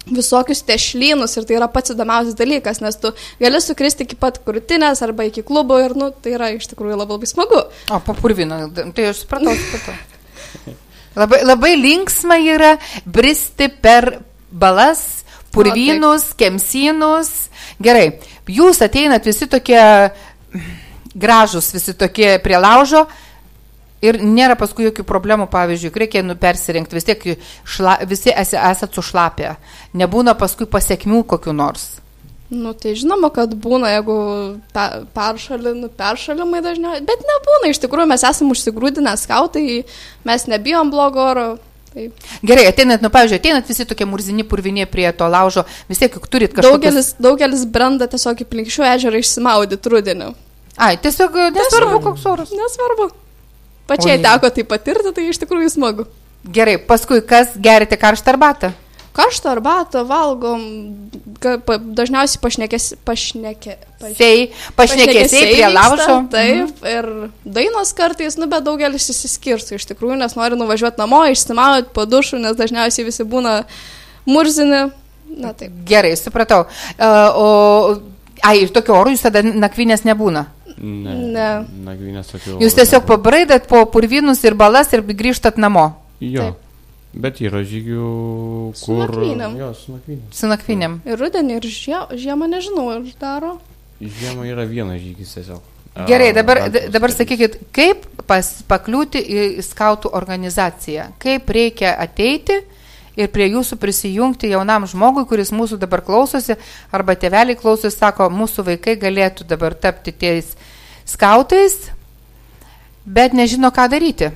visokius 0.10 0.64
tešlynus 0.68 1.38
ir 1.38 1.48
tai 1.48 1.58
yra 1.58 1.70
pats 1.72 1.94
įdomiausias 1.94 2.36
dalykas, 2.40 2.82
nes 2.84 2.98
tu 3.00 3.14
gali 3.40 3.62
sukristi 3.64 4.08
iki 4.08 4.18
pat 4.20 4.42
krūtinės 4.44 5.04
arba 5.06 5.28
iki 5.30 5.46
klubo 5.48 5.78
ir 5.80 5.96
nu, 5.98 6.12
tai 6.12 6.36
yra 6.38 6.52
iš 6.56 6.68
tikrųjų 6.74 6.98
labai, 7.00 7.18
labai 7.18 7.30
smagu. 7.30 7.62
O, 7.88 8.00
papurvino, 8.04 8.60
tai 8.96 9.10
aš 9.12 9.24
supratau, 9.24 9.56
supratau. 9.56 10.76
Labai, 11.14 11.44
labai 11.46 11.76
linksma 11.78 12.40
yra 12.42 12.76
bristi 13.06 13.70
per 13.70 14.16
balas, 14.50 15.24
purvynus, 15.54 16.32
o, 16.32 16.38
kemsynus. 16.40 17.34
Gerai, 17.84 18.08
jūs 18.50 18.82
ateinat 18.84 19.26
visi 19.30 19.48
tokie 19.50 19.84
gražus, 21.14 21.70
visi 21.76 21.94
tokie 21.98 22.36
prie 22.44 22.58
laužo, 22.58 23.06
Ir 24.04 24.20
nėra 24.20 24.58
paskui 24.60 24.90
jokių 24.90 25.06
problemų, 25.08 25.48
pavyzdžiui, 25.54 25.94
reikia 26.04 26.24
nu 26.26 26.36
persirinkti, 26.40 26.98
vis 26.98 27.08
tiek 27.08 27.28
šla, 27.64 28.02
visi 28.10 28.34
esi, 28.36 28.58
esat 28.60 28.96
sušlapę, 28.96 29.56
nebūna 29.96 30.36
paskui 30.40 30.68
pasiekmių 30.68 31.24
kokiu 31.34 31.56
nors. 31.56 31.94
Nu, 32.54 32.74
tai 32.78 32.94
žinoma, 33.00 33.32
kad 33.34 33.54
būna, 33.58 33.90
jeigu 33.96 34.16
pe, 34.76 34.84
peršali, 35.16 35.72
nu, 35.80 35.88
peršalimai 35.90 36.62
dažniausiai, 36.62 37.06
bet 37.08 37.24
nebūna, 37.26 37.72
iš 37.72 37.80
tikrųjų 37.82 38.10
mes 38.12 38.26
esame 38.30 38.54
užsigrūdinę 38.54 39.14
skautai, 39.18 39.80
mes 40.28 40.46
nebijom 40.52 40.92
blogo 40.94 41.24
oro. 41.32 41.48
Taip. 41.94 42.28
Gerai, 42.46 42.68
ateinat, 42.70 43.02
nu, 43.06 43.10
pavyzdžiui, 43.14 43.40
ateinat 43.42 43.70
visi 43.70 43.88
tokie 43.90 44.06
murzini 44.10 44.46
purvinė 44.50 44.86
prie 44.90 45.08
to 45.18 45.30
laužo, 45.30 45.64
vis 45.90 46.02
tiek 46.02 46.14
juk 46.14 46.30
turit 46.30 46.54
kažką. 46.54 46.76
Daugelis, 46.76 47.12
daugelis 47.22 47.66
brenda 47.70 48.10
tiesiog 48.10 48.46
į 48.46 48.50
plinkščių 48.54 48.88
ežerą 48.92 49.22
išsimaudyti 49.24 49.94
rudenį. 49.94 50.32
Ai, 50.78 50.96
tiesiog 51.02 51.38
nesvarbu, 51.54 52.02
koks 52.06 52.26
oras. 52.30 52.54
Nesvarbu. 52.58 53.12
Pačiai 53.88 54.18
Oi. 54.18 54.24
teko 54.24 54.52
tai 54.54 54.64
patirti, 54.68 55.12
tai 55.16 55.28
iš 55.32 55.42
tikrųjų 55.44 55.74
smagu. 55.74 56.08
Gerai, 56.44 56.78
paskui 56.78 57.22
kas 57.24 57.56
gerite 57.60 57.98
karštą 58.00 58.34
arbatą? 58.34 58.72
Karštą 59.14 59.52
arbatą 59.52 60.02
valgom, 60.10 60.64
dažniausiai 61.40 62.40
pašnekės, 62.42 62.88
pašnekė, 63.06 63.76
paš, 64.02 64.16
Sei, 64.18 64.48
pašnekėsiai 64.80 65.52
prie 65.52 65.68
laužo. 65.70 66.16
Taip, 66.34 66.72
mhm. 66.82 66.88
ir 66.90 67.54
dainos 67.60 67.94
kartais, 67.94 68.40
nu, 68.42 68.48
bet 68.50 68.66
daugelis 68.66 69.06
įsiskirsto 69.14 69.78
iš 69.78 69.86
tikrųjų, 69.92 70.18
nes 70.24 70.34
nori 70.40 70.58
nuvažiuoti 70.58 71.00
namo, 71.04 71.22
išsimauti 71.30 71.94
po 71.94 72.08
dušų, 72.10 72.42
nes 72.42 72.58
dažniausiai 72.58 73.06
visi 73.12 73.28
būna 73.28 73.60
murzini. 74.26 74.88
Na 75.38 75.54
taip. 75.58 75.78
Gerai, 75.88 76.16
supratau. 76.18 76.64
Uh, 76.98 77.38
o, 77.38 77.48
ai, 78.42 78.58
ir 78.66 78.74
tokio 78.74 78.98
oro 78.98 79.14
jūs 79.14 79.24
tada 79.24 79.46
nakvinės 79.46 80.08
nebūna? 80.10 80.48
Ne. 80.84 81.16
ne. 81.32 81.50
Nagvinės 81.86 82.34
tokių. 82.34 82.58
Jūs 82.64 82.76
tiesiog 82.76 83.06
pabraidat 83.08 83.70
po 83.72 83.86
purvinus 83.92 84.44
ir 84.44 84.58
balas 84.60 84.92
ir 84.96 85.04
grįžtat 85.08 85.60
namo. 85.62 85.94
Jo. 86.20 86.52
Taip. 86.52 86.60
Bet 87.14 87.38
yra 87.46 87.62
žygių, 87.62 88.06
kur... 88.74 88.80
Su 88.82 88.96
nakvynėm. 88.98 89.58
Jo, 89.60 89.68
su 89.78 89.94
nakvynėm. 89.94 90.24
Su 90.34 90.50
nakvynėm. 90.50 90.96
Ir 91.06 91.22
rudenį, 91.22 91.60
ir 91.60 91.68
žiemą 92.24 92.50
nežinau, 92.50 92.88
ar 92.90 93.04
daro. 93.22 93.52
Žiemą 94.02 94.48
yra 94.50 94.66
vienas 94.66 94.98
žygis 95.04 95.36
tiesiog. 95.38 95.70
Gerai, 96.10 96.32
dabar, 96.34 96.64
dabar 96.90 97.14
sakykit, 97.14 97.60
kaip 97.76 98.08
pas, 98.26 98.48
pakliūti 98.66 99.22
į 99.22 99.44
skautų 99.62 100.10
organizaciją? 100.18 101.12
Kaip 101.22 101.54
reikia 101.54 101.94
ateiti 102.02 102.64
ir 103.20 103.32
prie 103.34 103.50
jūsų 103.52 103.78
prisijungti 103.82 104.52
jaunam 104.54 104.88
žmogui, 104.90 105.26
kuris 105.30 105.54
mūsų 105.54 105.80
dabar 105.82 106.04
klausosi, 106.06 106.58
arba 106.92 107.16
tėveliai 107.20 107.58
klausosi, 107.60 107.96
sako, 107.96 108.30
mūsų 108.34 108.66
vaikai 108.72 108.98
galėtų 109.02 109.48
dabar 109.50 109.76
tapti 109.76 110.14
ties 110.16 110.54
skautais, 111.06 111.92
bet 113.06 113.36
nežino, 113.38 113.72
ką 113.74 113.90
daryti. 113.92 114.32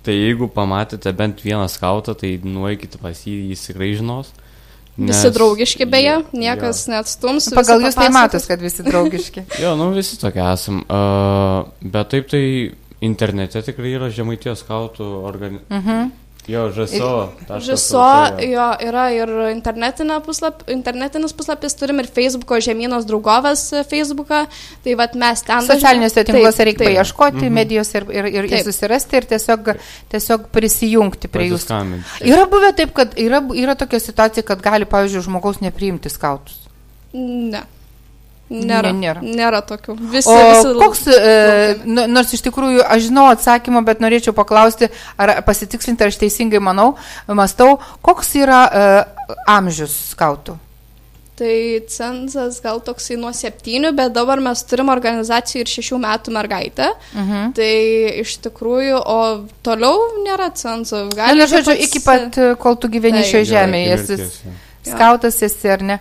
Tai 0.00 0.14
jeigu 0.16 0.48
pamatėte 0.48 1.12
bent 1.12 1.42
vieną 1.44 1.66
skautą, 1.68 2.14
tai 2.16 2.38
nueikite 2.40 3.00
pas 3.02 3.18
jį, 3.26 3.50
jis 3.52 3.66
tikrai 3.68 3.92
žinos. 3.98 4.30
Nes... 5.00 5.12
Visi 5.12 5.30
draugiški 5.32 5.86
beje, 5.88 6.16
niekas 6.36 6.86
jo. 6.86 6.94
neatstums. 6.94 7.48
Pagal 7.56 7.84
jūs 7.84 7.96
tai 7.96 8.08
matos, 8.12 8.46
kad 8.48 8.60
visi 8.60 8.84
draugiški. 8.84 9.44
jo, 9.62 9.74
nu 9.78 9.90
visi 9.94 10.18
tokie 10.20 10.42
esam. 10.44 10.82
Uh, 10.88 11.68
bet 11.80 12.10
taip 12.12 12.32
tai 12.32 12.42
internete 13.04 13.62
tikrai 13.64 13.94
yra 13.96 14.10
žemaitijos 14.12 14.64
skautų 14.64 15.06
organizacija. 15.28 15.78
Uh 15.78 15.86
-huh. 15.86 16.10
Jo, 16.48 16.70
žaso. 16.72 17.10
Žaso, 17.62 18.04
jo, 18.42 18.66
yra 18.86 19.04
ir 19.14 19.30
internetinė 19.50 20.18
puslap, 20.24 20.62
internetinis 20.72 21.34
puslapis, 21.36 21.76
turim 21.78 22.00
ir 22.02 22.08
Facebooko 22.10 22.58
žemynos 22.64 23.06
draugovės 23.08 23.66
Facebooką, 23.90 24.42
tai 24.84 24.96
vad 24.98 25.16
mes 25.20 25.44
ten. 25.46 25.66
Socialiniuose 25.68 26.24
tinkluose 26.26 26.66
reikia 26.70 26.86
paieškoti 26.88 27.44
mhm. 27.44 27.58
medijos 27.60 27.92
ir, 27.94 28.08
ir, 28.14 28.30
ir, 28.32 28.48
ir 28.50 28.64
susirasti 28.66 29.20
ir 29.20 29.28
tiesiog, 29.34 29.74
tiesiog 30.14 30.48
prisijungti 30.54 31.30
prie 31.32 31.50
jūsų. 31.52 31.82
Yra 32.26 32.46
buvę 32.50 32.72
taip, 32.78 32.94
kad 32.96 33.18
yra, 33.20 33.42
yra 33.60 33.76
tokia 33.78 34.00
situacija, 34.02 34.46
kad 34.46 34.64
gali, 34.64 34.88
pavyzdžiui, 34.90 35.26
žmogaus 35.28 35.60
nepriimti 35.64 36.12
skautus. 36.12 36.64
Ne. 37.14 37.62
Nėra, 38.50 38.90
ne, 38.90 38.98
nėra. 38.98 39.20
Nėra 39.22 39.60
tokių. 39.62 39.94
Visi, 40.10 40.26
o 40.26 40.38
visi... 40.38 40.70
koks, 40.80 41.04
e, 41.14 42.06
nors 42.10 42.32
iš 42.34 42.42
tikrųjų 42.48 42.82
aš 42.82 43.04
žinau 43.06 43.28
atsakymą, 43.30 43.84
bet 43.86 44.00
norėčiau 44.02 44.34
paklausti, 44.34 44.88
ar 45.14 45.36
pasitikslinti, 45.46 46.02
ar 46.02 46.10
aš 46.10 46.18
teisingai 46.18 46.58
manau, 46.58 46.96
mastau, 47.30 47.76
koks 48.02 48.34
yra 48.40 48.64
e, 48.66 48.88
amžius 49.54 49.94
skautų? 50.16 50.56
Tai 51.40 51.52
cenzas 51.88 52.58
gal 52.60 52.82
toksai 52.84 53.16
nuo 53.16 53.30
septynių, 53.32 53.94
bet 53.96 54.10
dabar 54.12 54.42
mes 54.44 54.60
turim 54.68 54.90
organizacijų 54.92 55.62
ir 55.62 55.70
šešių 55.70 56.00
metų 56.02 56.34
mergaitę. 56.34 56.88
Uh 56.90 57.20
mhm. 57.20 57.30
-huh. 57.30 57.52
Tai 57.56 57.74
iš 58.24 58.34
tikrųjų, 58.48 58.98
o 58.98 59.20
toliau 59.62 60.10
nėra 60.26 60.50
cenzų. 60.50 61.06
Gali, 61.14 61.38
Na, 61.38 61.46
žodžiu, 61.46 61.72
pats... 61.72 61.86
iki 61.86 62.02
pat, 62.04 62.40
kol 62.58 62.76
tu 62.76 62.90
gyveni 62.90 63.22
šioje 63.24 63.46
žemėje. 63.54 63.94
Jis 63.94 64.34
skautas 64.86 65.42
esi 65.42 65.68
ar 65.68 65.82
ne. 65.84 65.96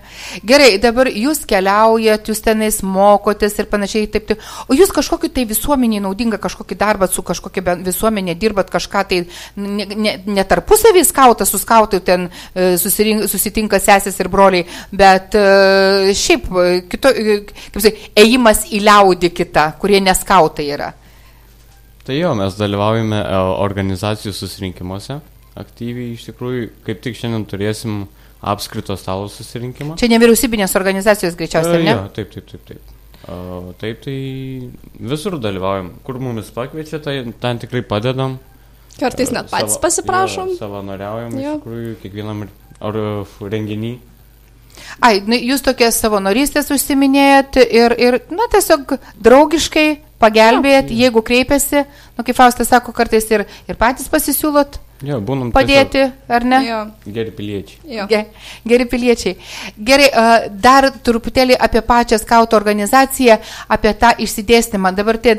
Gerai, 0.48 0.78
dabar 0.82 1.10
jūs 1.12 1.42
keliaujat, 1.50 2.30
jūs 2.32 2.42
tenais 2.44 2.80
mokotės 2.86 3.58
ir 3.60 3.68
panašiai 3.72 4.08
taip. 4.12 4.28
taip. 4.30 4.44
O 4.70 4.78
jūs 4.78 4.94
kažkokį 4.96 5.32
tai 5.36 5.46
visuomeniai 5.50 6.04
naudingą 6.04 6.40
kažkokį 6.42 6.78
darbą 6.80 7.10
su 7.12 7.24
kažkokia 7.26 7.76
visuomenė 7.84 8.38
dirbat 8.40 8.72
kažką 8.72 9.04
tai 9.10 9.22
ne, 9.60 9.88
ne, 9.96 10.16
ne 10.26 10.46
tarpusavį 10.48 11.04
skautas 11.08 11.52
su 11.52 11.60
skautu 11.60 12.00
ten 12.06 12.30
e, 12.30 12.78
susirink, 12.80 13.28
susitinka 13.32 13.82
sesės 13.84 14.20
ir 14.20 14.32
broliai, 14.32 14.68
bet 14.92 15.36
e, 15.36 16.14
šiaip 16.16 16.48
e, 16.48 16.70
kito, 16.92 17.12
kaip 17.12 17.84
sakai, 17.84 18.14
ėjimas 18.24 18.64
į 18.72 18.84
liaudį 18.88 19.34
kitą, 19.36 19.74
kurie 19.82 20.00
neskautai 20.04 20.70
yra. 20.72 20.94
Tai 22.08 22.16
jo, 22.16 22.32
mes 22.38 22.56
dalyvaujame 22.58 23.20
organizacijų 23.60 24.32
susirinkimuose 24.34 25.20
aktyviai, 25.60 26.14
iš 26.16 26.30
tikrųjų, 26.30 26.70
kaip 26.86 27.02
tik 27.04 27.18
šiandien 27.20 27.44
turėsim 27.50 27.98
uh, 28.06 28.19
apskrito 28.42 28.96
stalo 28.98 29.28
susirinkimą. 29.32 29.98
Čia 30.00 30.10
nevyriausybinės 30.14 30.76
organizacijos 30.80 31.36
greičiausiai, 31.40 31.84
ne? 31.84 31.92
Jo, 31.92 32.08
taip, 32.16 32.32
taip, 32.34 32.48
taip, 32.52 32.64
taip. 32.68 32.96
Uh, 33.30 33.74
taip, 33.82 34.00
tai 34.06 34.16
visur 35.12 35.36
dalyvaujam. 35.44 35.92
Kur 36.08 36.22
mumis 36.24 36.52
pakviečia, 36.56 37.02
tai 37.04 37.22
ten 37.42 37.60
tikrai 37.60 37.84
padedam. 37.86 38.38
Kartais 39.00 39.32
net 39.36 39.52
patys 39.52 39.76
sava, 39.76 39.84
pasiprašom. 39.88 40.54
Jo, 40.54 40.60
savanoriaujam 40.60 41.36
jo. 41.36 41.56
iš 41.56 41.64
tikrųjų 41.64 41.96
kiekvienam 42.04 42.46
ar 42.80 43.02
renginį. 43.52 43.94
Ai, 45.04 45.20
nu, 45.28 45.36
jūs 45.36 45.64
tokias 45.64 46.00
savanorystės 46.00 46.72
užsiminėjat 46.72 47.60
ir, 47.66 47.96
ir, 48.00 48.18
na, 48.32 48.48
tiesiog 48.52 48.96
draugiškai 49.20 49.88
pagelbėjat, 50.20 50.92
ja. 50.92 51.06
jeigu 51.06 51.24
kreipiasi, 51.26 51.84
nu, 52.16 52.26
kaip 52.28 52.38
Faustas 52.38 52.72
sako, 52.72 52.96
kartais 52.96 53.28
ir, 53.32 53.46
ir 53.68 53.80
patys 53.80 54.08
pasisiūlot 54.12 54.80
Jo, 55.06 55.22
būnam 55.24 55.54
padėti, 55.56 56.02
tiesiog... 56.02 56.34
ar 56.36 56.44
ne? 56.44 56.60
Jo. 56.66 56.80
Geri 57.16 57.32
piliečiai. 57.32 57.80
Jo. 58.00 58.08
Ge, 58.12 58.26
geri 58.68 58.88
piliečiai. 58.90 59.38
Gerai, 59.90 60.10
dar 60.52 60.90
truputėlį 60.92 61.56
apie 61.56 61.84
pačią 61.88 62.20
skautų 62.20 62.60
organizaciją, 62.60 63.40
apie 63.72 63.96
tą 63.96 64.12
išsidėstymą. 64.26 64.92
Dabar 64.98 65.22
tai 65.24 65.38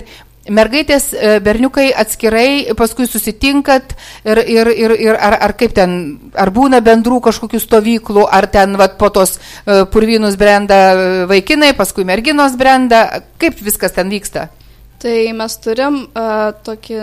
mergaitės, 0.48 1.10
e, 1.12 1.38
berniukai 1.44 1.90
atskirai, 1.92 2.72
paskui 2.76 3.06
susitinkat 3.06 3.94
ir, 4.24 4.40
ir, 4.40 4.70
ir, 4.72 4.94
ir 5.08 5.18
ar, 5.20 5.36
ar 5.48 5.54
kaip 5.58 5.74
ten, 5.76 5.92
ar 6.34 6.52
būna 6.54 6.80
bendrų 6.84 7.20
kažkokių 7.28 7.60
stovyklų, 7.60 8.24
ar 8.24 8.48
ten 8.48 8.78
vat, 8.80 8.96
po 9.00 9.10
tos 9.12 9.36
uh, 9.36 9.84
purvinus 9.92 10.36
brenda 10.40 10.80
vaikinai, 11.30 11.74
paskui 11.76 12.06
merginos 12.08 12.56
brenda, 12.56 13.22
kaip 13.40 13.60
viskas 13.60 13.92
ten 13.96 14.10
vyksta? 14.12 14.48
Tai 15.00 15.18
mes 15.36 15.56
turim 15.64 16.06
uh, 16.08 16.50
tokį 16.64 17.00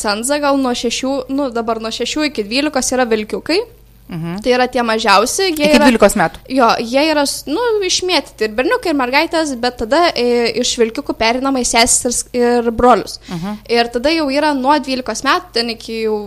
cenzą 0.00 0.40
gal 0.42 0.56
nuo 0.60 0.72
6, 0.76 1.28
nu 1.28 1.50
dabar 1.54 1.80
nuo 1.82 1.92
6 1.94 2.26
iki 2.30 2.46
12 2.48 2.96
yra 2.96 3.06
vilkiukai. 3.10 3.60
Mhm. 4.10 4.40
Tai 4.42 4.52
yra 4.52 4.66
tie 4.66 4.82
mažiausi. 4.82 5.52
Iki 5.52 5.66
yra, 5.76 5.86
12 5.86 6.18
metų. 6.18 6.40
Jo, 6.50 6.70
jie 6.82 7.04
yra, 7.12 7.22
nu, 7.46 7.66
išmėtyti 7.86 8.48
ir 8.48 8.56
berniukai, 8.58 8.90
ir 8.90 8.98
mergaitės, 8.98 9.52
bet 9.62 9.78
tada 9.84 10.00
e, 10.18 10.50
iš 10.58 10.72
vilkiukų 10.80 11.14
perinama 11.18 11.62
į 11.62 11.68
sesis 11.70 12.24
ir 12.34 12.72
brolius. 12.74 13.20
Mhm. 13.30 13.60
Ir 13.70 13.92
tada 13.94 14.10
jau 14.16 14.26
yra 14.34 14.50
nuo 14.58 14.74
12 14.74 15.26
metų, 15.28 15.54
ten 15.54 15.70
iki 15.76 16.02
jau 16.08 16.18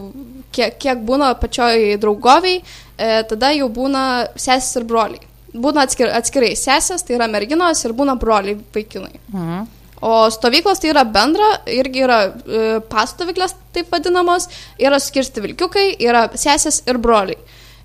kiek, 0.55 0.79
kiek 0.79 1.03
būna 1.03 1.33
pačioj 1.41 1.97
draugoviai, 1.99 2.63
e, 2.95 3.11
tada 3.27 3.51
jau 3.57 3.67
būna 3.73 4.05
sesis 4.39 4.79
ir 4.79 4.87
broliai. 4.87 5.31
Būna 5.53 5.83
atskir, 5.85 6.07
atskirai 6.09 6.55
sesės, 6.57 7.03
tai 7.03 7.19
yra 7.19 7.27
merginos 7.29 7.83
ir 7.83 7.91
būna 7.93 8.15
broliai 8.19 8.55
vaikinai. 8.73 9.17
Mhm. 9.27 9.71
O 10.03 10.27
stovyklos 10.33 10.81
tai 10.83 10.91
yra 10.91 11.05
bendra, 11.07 11.49
irgi 11.71 12.03
yra 12.03 12.19
e, 12.27 12.63
pastovyklės 12.91 13.55
taip 13.75 13.91
vadinamos, 13.93 14.49
yra 14.81 14.99
skirsti 14.99 15.43
vilkiukai, 15.45 15.93
yra 16.03 16.25
sesės 16.35 16.81
ir 16.89 16.99
broliai. 16.99 17.39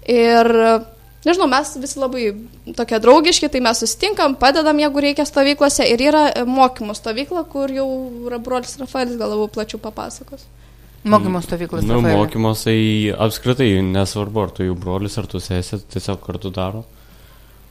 Ir 0.09 0.51
nežinau, 1.27 1.47
mes 1.53 1.75
visi 1.79 2.01
labai 2.01 2.25
tokie 2.79 2.99
draugiški, 3.05 3.51
tai 3.53 3.63
mes 3.65 3.83
susitinkam, 3.85 4.35
padedam, 4.41 4.81
jeigu 4.83 5.05
reikia 5.05 5.27
stovyklose 5.29 5.87
ir 5.93 6.03
yra 6.11 6.25
mokymų 6.49 6.97
stovykla, 6.99 7.45
kur 7.53 7.73
jau 7.73 7.89
brolis 8.43 8.79
Rafaelis 8.81 9.19
gal 9.21 9.35
labiau 9.35 9.51
plačiau 9.53 9.83
papasakos. 9.83 10.47
Mokymo 11.09 11.41
stovyklos. 11.45 11.85
Na, 11.87 12.01
nu, 12.01 12.03
mokymos 12.19 12.65
tai 12.67 12.79
apskritai 13.15 13.71
nesvarbu, 13.87 14.43
ar 14.43 14.55
tu 14.57 14.67
jų 14.67 14.75
brolis, 14.79 15.15
ar 15.21 15.29
tu 15.31 15.41
sesė, 15.43 15.79
tiesiog 15.93 16.19
kartu 16.25 16.51
daro. 16.55 16.83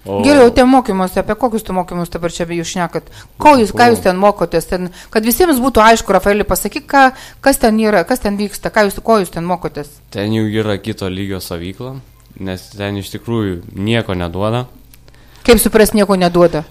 O... 0.07 0.21
Geriau, 0.23 0.47
tie 0.55 0.63
mokymus, 0.63 1.17
apie 1.19 1.35
kokius 1.35 1.65
tu 1.67 1.75
mokymus 1.75 2.11
dabar 2.13 2.31
čia 2.31 2.47
jūs 2.47 2.71
šnekat? 2.71 3.09
Ko 3.41 3.57
jūs, 3.59 3.73
ką 3.75 3.89
jūs 3.91 4.03
ten 4.05 4.19
mokotės? 4.21 4.69
Ten, 4.69 4.89
kad 5.11 5.27
visiems 5.27 5.59
būtų 5.59 5.83
aišku, 5.83 6.15
Rafaelį, 6.15 6.47
pasakyk, 6.47 6.87
ką, 6.87 7.03
kas 7.43 7.59
ten 7.59 7.79
yra, 7.83 8.05
kas 8.07 8.23
ten 8.23 8.39
vyksta, 8.39 8.71
ką 8.71 8.87
jūs, 8.87 9.01
ko 9.03 9.19
jūs 9.19 9.33
ten 9.35 9.43
mokotės? 9.47 9.91
Ten 10.15 10.31
jau 10.31 10.47
yra 10.47 10.77
kito 10.79 11.09
lygio 11.11 11.41
savykla, 11.43 11.97
nes 12.39 12.67
ten 12.71 13.01
iš 13.03 13.11
tikrųjų 13.17 13.61
nieko 13.75 14.15
neduoda. 14.15 14.65
Kaip 15.47 15.59
supras, 15.59 15.91
nieko 15.97 16.15
neduoda? 16.19 16.63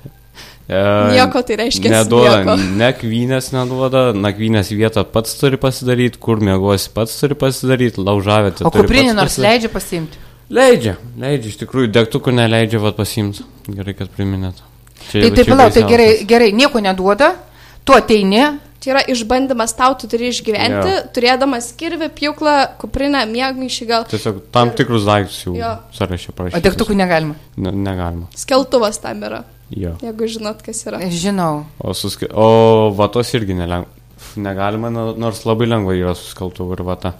E, 0.66 0.78
nieko 1.12 1.44
tai 1.46 1.60
reiškia. 1.60 1.92
Neduoda, 1.92 2.56
nakvynės 2.80 3.52
neduoda, 3.56 4.08
nakvynės 4.16 4.72
vietą 4.74 5.04
pats 5.06 5.36
turi 5.38 5.60
pasidaryti, 5.60 6.18
kur 6.22 6.40
mėgosi 6.40 6.90
pats 6.96 7.20
turi 7.20 7.36
pasidaryti, 7.38 8.02
laužavėte. 8.02 8.64
O 8.66 8.72
kuprinį 8.74 9.14
nors 9.20 9.38
leidžia 9.42 9.70
pasimti? 9.72 10.25
Leidžia, 10.46 10.94
leidžia, 11.18 11.50
iš 11.50 11.58
tikrųjų, 11.64 11.90
degtukų 11.94 12.34
neleidžia, 12.36 12.78
vad 12.82 12.94
pasiims. 12.98 13.42
Gerai, 13.66 13.96
kad 13.98 14.12
priminėt. 14.14 14.60
Čia, 15.08 15.24
tai 15.24 15.32
taip, 15.34 15.48
palauk, 15.50 15.74
tai 15.74 15.82
gerai, 15.88 16.10
gerai, 16.28 16.52
nieko 16.54 16.82
neduoda, 16.82 17.32
tu 17.86 17.96
ateini. 17.96 18.44
Čia 18.86 18.92
yra 18.92 19.00
išbandymas 19.10 19.72
tau, 19.74 19.96
tu 19.98 20.06
turi 20.06 20.28
išgyventi, 20.30 20.90
ja. 20.92 21.00
turėdamas 21.10 21.72
kirvį, 21.80 22.06
pjūklą, 22.14 22.52
kuprinę, 22.78 23.24
mėgmaišį 23.26 23.86
gal. 23.88 24.04
Tiesiog 24.06 24.44
tam 24.54 24.70
tikrus 24.78 25.06
daiktus 25.08 25.40
jau 25.42 25.54
ja. 25.56 25.72
sąrašė 25.96 26.34
prašyti. 26.36 26.60
O 26.60 26.62
degtukų 26.62 26.94
negalima? 26.94 27.34
Ne, 27.58 27.72
negalima. 27.74 28.28
Skeltuvas 28.38 29.00
tam 29.02 29.24
yra. 29.26 29.40
Jo. 29.74 29.96
Jeigu 30.04 30.28
žinot, 30.30 30.60
kas 30.62 30.84
yra. 30.86 31.00
Žinau. 31.10 31.64
O, 31.82 31.96
suske... 31.98 32.28
o 32.30 32.92
vatos 32.94 33.32
irgi 33.34 33.56
neleng... 33.58 33.88
negalima, 34.38 34.92
nors 34.92 35.42
labai 35.48 35.66
lengva 35.66 35.96
yra 35.96 36.14
suskeltuvų 36.14 36.78
ir 36.78 36.84
vata. 36.86 37.16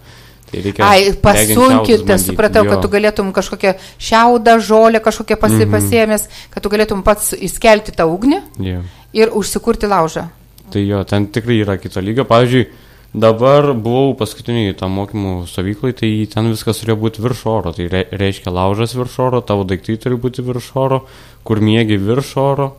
Tai 0.47 0.63
reikia 0.63 0.87
Ai, 0.87 1.11
pasunkite, 1.19 2.19
supratau, 2.23 2.63
jo. 2.65 2.71
kad 2.71 2.83
tu 2.85 2.91
galėtum 2.93 3.33
kažkokią 3.35 3.75
šiaudą, 3.99 4.57
žolę 4.63 5.01
kažkokią 5.03 5.37
pasi, 5.43 5.59
mm 5.59 5.63
-hmm. 5.63 5.75
pasiemęs, 5.75 6.29
kad 6.51 6.63
tu 6.63 6.71
galėtum 6.71 7.03
pats 7.03 7.35
įskelti 7.35 7.93
tą 7.93 8.07
ugnį 8.07 8.41
jo. 8.59 8.83
ir 9.13 9.31
užsikurti 9.35 9.91
laužą. 9.91 10.29
Tai 10.71 10.87
jo, 10.87 11.05
ten 11.05 11.27
tikrai 11.27 11.61
yra 11.63 11.77
kito 11.79 12.01
lygio. 12.01 12.25
Pavyzdžiui, 12.25 12.67
dabar 13.15 13.73
buvau 13.75 14.15
paskutiniai 14.15 14.75
tam 14.75 14.91
mokymų 14.91 15.47
stovyklai, 15.47 15.93
tai 15.93 16.11
ten 16.33 16.51
viskas 16.51 16.79
turėjo 16.79 16.97
būti 16.97 17.23
virš 17.23 17.47
oro. 17.47 17.73
Tai 17.73 17.89
reiškia 18.13 18.51
laužas 18.51 18.95
virš 18.95 19.19
oro, 19.19 19.41
tavo 19.41 19.65
daiktai 19.65 19.97
turi 19.97 20.15
būti 20.15 20.43
virš 20.43 20.71
oro, 20.75 21.07
kur 21.45 21.59
mėgi 21.59 21.99
virš 21.99 22.37
oro 22.37 22.77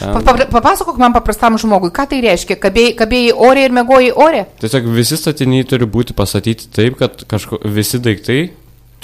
Papasakok 0.00 0.98
man 0.98 1.14
paprastam 1.14 1.58
žmogui, 1.60 1.92
ką 1.94 2.06
tai 2.10 2.20
reiškia, 2.24 2.56
kabėjai, 2.62 2.94
kabėjai 2.98 3.34
ore 3.46 3.66
ir 3.66 3.74
mėgojai 3.76 4.10
ore? 4.24 4.44
Tiesiog 4.62 4.88
visi 4.94 5.18
statiniai 5.20 5.66
turi 5.70 5.86
būti 5.86 6.16
pastatyti 6.18 6.70
taip, 6.74 6.98
kad 6.98 7.22
kažko, 7.30 7.60
visi 7.76 8.00
daiktai 8.02 8.40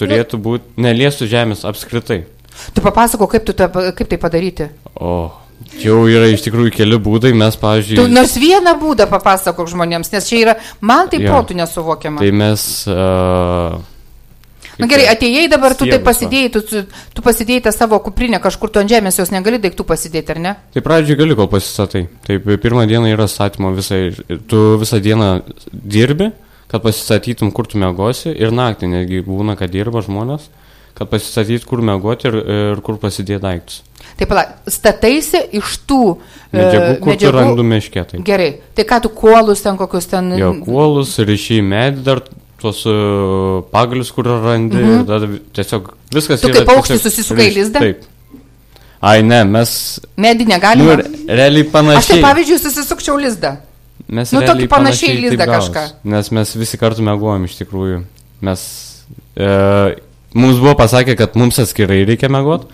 turėtų 0.01 0.41
būti, 0.43 0.75
neliestų 0.81 1.29
žemės 1.31 1.63
apskritai. 1.69 2.25
Tu 2.75 2.83
papasakok, 2.85 3.37
kaip, 3.37 3.47
tu 3.47 3.55
ta, 3.57 3.71
kaip 3.71 4.11
tai 4.11 4.19
padaryti. 4.21 4.67
O, 4.99 5.31
jau 5.81 6.01
yra 6.11 6.29
iš 6.33 6.43
tikrųjų 6.49 6.75
keli 6.75 6.99
būdai, 7.01 7.33
mes, 7.39 7.57
pavyzdžiui... 7.61 8.01
Tu 8.01 8.11
nors 8.11 8.35
vieną 8.41 8.75
būdą 8.81 9.07
papasakok 9.11 9.71
žmonėms, 9.71 10.11
nes 10.15 10.29
čia 10.29 10.43
yra, 10.43 10.57
man 10.83 11.11
tai 11.13 11.23
ja. 11.23 11.31
protų 11.31 11.61
nesuvokiama. 11.63 12.23
Tai 12.23 12.35
mes... 12.43 12.67
Uh, 12.91 13.79
Na 14.81 14.89
gerai, 14.91 15.07
atėjai 15.13 15.47
dabar, 15.53 15.75
tu 15.79 15.89
tai 15.89 15.99
pasidėjai, 16.05 16.53
tu, 16.55 16.85
tu 17.17 17.25
pasidėjai 17.25 17.65
tą 17.67 17.73
savo 17.77 17.99
kuprinę 18.05 18.41
kažkur 18.43 18.73
tu 18.73 18.83
ant 18.83 18.91
žemės, 18.91 19.19
jos 19.21 19.33
negali 19.35 19.61
daiktų 19.63 19.87
pasidėti, 19.89 20.35
ar 20.35 20.41
ne? 20.43 20.55
Tai 20.75 20.85
pradžioj 20.87 21.19
gali, 21.21 21.37
kol 21.39 21.51
pasistatai. 21.53 22.07
Taip, 22.27 22.49
pirmą 22.63 22.87
dieną 22.91 23.13
yra 23.13 23.29
statymo 23.31 23.75
visai, 23.77 24.09
tu 24.51 24.63
visą 24.81 25.01
dieną 25.05 25.31
dirbi, 25.73 26.31
kad 26.71 26.85
pasistatytum, 26.87 27.53
kur 27.55 27.69
tu 27.71 27.81
mėgosi 27.83 28.33
ir 28.33 28.55
naktį 28.55 28.91
netgi 28.95 29.23
būna, 29.27 29.59
kad 29.59 29.73
dirba 29.73 30.03
žmonės, 30.07 30.49
kad 30.99 31.11
pasistatyt, 31.11 31.65
kur 31.69 31.83
mėgoti 31.87 32.29
ir, 32.31 32.37
ir 32.57 32.83
kur 32.87 32.99
pasidėti 33.03 33.43
daiktus. 33.43 33.81
Taip, 34.19 34.29
pala, 34.31 34.45
stataisi 34.69 35.41
iš 35.57 35.79
tų 35.89 36.01
medžiagų, 36.53 36.93
kur 37.01 37.13
medžiagų... 37.15 37.33
tu 37.33 37.33
randu 37.37 37.65
miškė. 37.67 38.05
Tai. 38.11 38.21
Gerai, 38.27 38.51
tai 38.77 38.85
ką 38.89 39.01
tu 39.05 39.13
kuolus 39.17 39.63
ten 39.65 39.79
kokius 39.81 40.09
ten... 40.11 40.33
Jo, 40.41 40.53
kuolus, 40.65 41.15
ryšiai 41.25 41.65
medį 41.65 42.05
dar 42.07 42.23
tuos 42.61 42.85
uh, 42.89 43.61
pagalius, 43.73 44.13
kur 44.15 44.29
randi, 44.29 44.77
mhm. 44.77 45.01
ir 45.01 45.09
tada 45.09 45.29
tiesiog 45.57 45.93
viskas. 46.15 46.43
Tu 46.45 46.53
kaip 46.55 46.69
paukštis 46.69 47.05
susisukai 47.07 47.49
lizdą? 47.57 47.83
Taip. 47.83 48.07
Ai, 49.01 49.23
ne, 49.25 49.41
mes. 49.49 49.73
Medį 50.21 50.47
negalime. 50.51 50.97
Nu, 51.01 51.27
realiai 51.33 51.65
panašiai. 51.73 52.03
Aš 52.03 52.11
tai 52.13 52.21
pavyzdžiui 52.25 52.61
susisukčiau 52.61 53.17
lizdą. 53.21 53.55
Mes 54.11 54.33
nu, 54.35 54.43
tokį 54.45 54.69
panašiai 54.69 55.17
lizdą 55.23 55.47
kažką. 55.49 55.85
Nes 56.13 56.31
mes 56.37 56.55
visi 56.59 56.81
kartu 56.81 57.05
mėgojom 57.07 57.47
iš 57.49 57.57
tikrųjų. 57.63 58.03
Mes. 58.45 58.65
E, 59.39 59.51
mums 60.37 60.61
buvo 60.61 60.75
pasakę, 60.79 61.17
kad 61.17 61.39
mums 61.41 61.61
atskirai 61.63 62.03
reikia 62.09 62.29
mėgoti. 62.33 62.69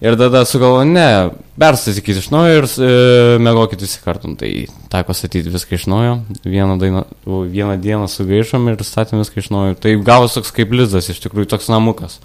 Ir 0.00 0.16
tada 0.16 0.46
sugalvo, 0.48 0.80
ne, 0.88 1.28
perstatykit 1.60 2.22
iš 2.22 2.30
naujo 2.32 2.62
ir 2.62 2.66
e, 2.66 2.92
mėgokit 3.44 3.82
visi 3.84 4.00
kartu. 4.00 4.32
Tai 4.40 4.50
teko 4.92 5.16
statyti 5.16 5.52
viską 5.52 5.76
iš 5.76 5.84
naujo. 5.92 6.14
Vieną, 6.46 6.78
dainą, 6.80 7.04
vieną 7.28 7.76
dieną 7.84 8.08
sugaišom 8.08 8.70
ir 8.72 8.84
statėm 8.86 9.20
viską 9.20 9.44
iš 9.44 9.50
naujo. 9.52 9.76
Tai 9.82 9.92
gavosi 10.06 10.38
toks 10.38 10.54
kaip 10.56 10.72
lizdas, 10.72 11.10
iš 11.12 11.20
tikrųjų 11.26 11.52
toks 11.52 11.68
namukas. 11.72 12.16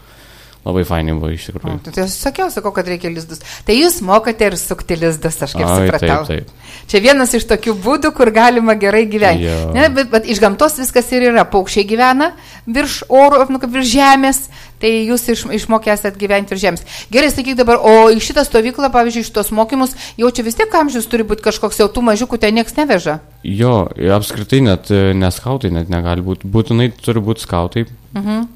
Labai 0.65 0.81
fainai 0.87 1.13
buvo 1.13 1.29
iš 1.29 1.43
tikrųjų. 1.51 1.75
O, 1.77 1.91
tai 1.93 2.05
aš 2.07 2.15
sakiau, 2.17 2.47
sakau, 2.49 2.71
kad 2.73 2.87
reikia 2.89 3.11
lizdus. 3.13 3.43
Tai 3.67 3.75
jūs 3.75 3.99
mokate 4.05 4.47
ir 4.49 4.55
sukti 4.57 4.95
lizdus, 4.97 5.35
aš 5.45 5.53
kaip 5.53 5.67
Ai, 5.67 5.75
supratau. 5.83 6.23
Taip, 6.25 6.47
taip. 6.47 6.79
Čia 6.89 7.01
vienas 7.03 7.35
iš 7.37 7.45
tokių 7.51 7.75
būdų, 7.83 8.09
kur 8.17 8.31
galima 8.33 8.73
gerai 8.81 9.03
gyventi. 9.11 9.51
Ne, 9.75 9.91
bet, 9.93 10.09
bet 10.09 10.25
iš 10.25 10.41
gamtos 10.41 10.79
viskas 10.81 11.11
ir 11.13 11.27
yra. 11.27 11.43
Paukščiai 11.51 11.85
gyvena 11.91 12.31
virš 12.65 13.03
oro, 13.13 13.43
nu, 13.53 13.61
virš 13.61 13.91
žemės, 13.91 14.41
tai 14.81 14.91
jūs 15.09 15.27
iš, 15.33 15.45
išmokę 15.59 15.93
esate 15.93 16.19
gyventi 16.21 16.55
virš 16.55 16.63
žemės. 16.63 16.85
Gerai, 17.13 17.31
sakyk 17.33 17.59
dabar, 17.59 17.81
o 17.81 18.09
į 18.13 18.21
šitą 18.23 18.45
stovyklą, 18.47 18.91
pavyzdžiui, 18.93 19.27
šitos 19.27 19.51
mokymus, 19.55 19.97
jau 20.19 20.31
čia 20.31 20.45
vis 20.47 20.57
tiek 20.59 20.79
amžius 20.79 21.09
turi 21.11 21.27
būti 21.27 21.45
kažkoks 21.45 21.81
jau 21.83 21.89
tų 21.91 22.05
mažiukų, 22.11 22.39
ten 22.41 22.57
niekas 22.57 22.77
neveža. 22.79 23.19
Jo, 23.45 23.85
apskritai 24.17 24.63
net 24.65 24.89
e, 24.93 25.13
neskautai 25.17 25.73
net 25.75 25.91
negali 25.93 26.25
būti. 26.25 26.49
Būtinai 26.49 26.89
turi 27.01 27.23
būti 27.23 27.45
skautai, 27.45 27.85
Mhm. 28.15 28.47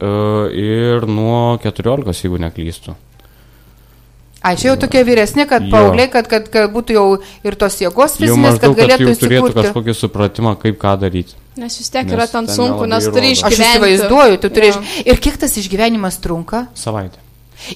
Ir 0.56 1.06
nuo 1.08 1.58
14, 1.60 2.24
jeigu 2.24 2.40
neklystu. 2.40 2.96
A, 4.40 4.56
čia 4.56 4.70
jau 4.72 4.78
tokie 4.80 5.02
vyresni, 5.04 5.44
kad 5.44 5.66
paaugliai, 5.68 6.08
kad, 6.08 6.30
kad, 6.32 6.46
kad 6.48 6.72
būtų 6.72 6.96
jau 6.96 7.08
ir 7.44 7.58
tos 7.60 7.76
jėgos 7.82 8.16
fizinės, 8.22 8.56
kad 8.64 8.72
galėtų 8.78 9.10
kad 9.10 9.24
turėtų 9.26 9.52
kažkokį 9.58 9.96
supratimą, 10.00 10.54
kaip 10.62 10.80
ką 10.80 10.94
daryti. 11.02 11.36
Nes 11.60 11.80
vis 11.80 11.92
tiek 11.92 12.08
nes 12.08 12.16
yra 12.16 12.28
ten 12.32 12.48
sunku, 12.48 12.86
nes 12.90 13.08
turi 13.10 13.34
išgyventi. 13.36 13.60
Aš 13.60 13.66
įsivaizduoju, 13.66 14.40
tu 14.44 14.52
turi 14.56 14.72
išgyventi. 14.74 15.04
Ir 15.12 15.20
kiek 15.26 15.42
tas 15.42 15.58
išgyvenimas 15.60 16.20
trunka? 16.24 16.66
Savaitę. 16.80 17.20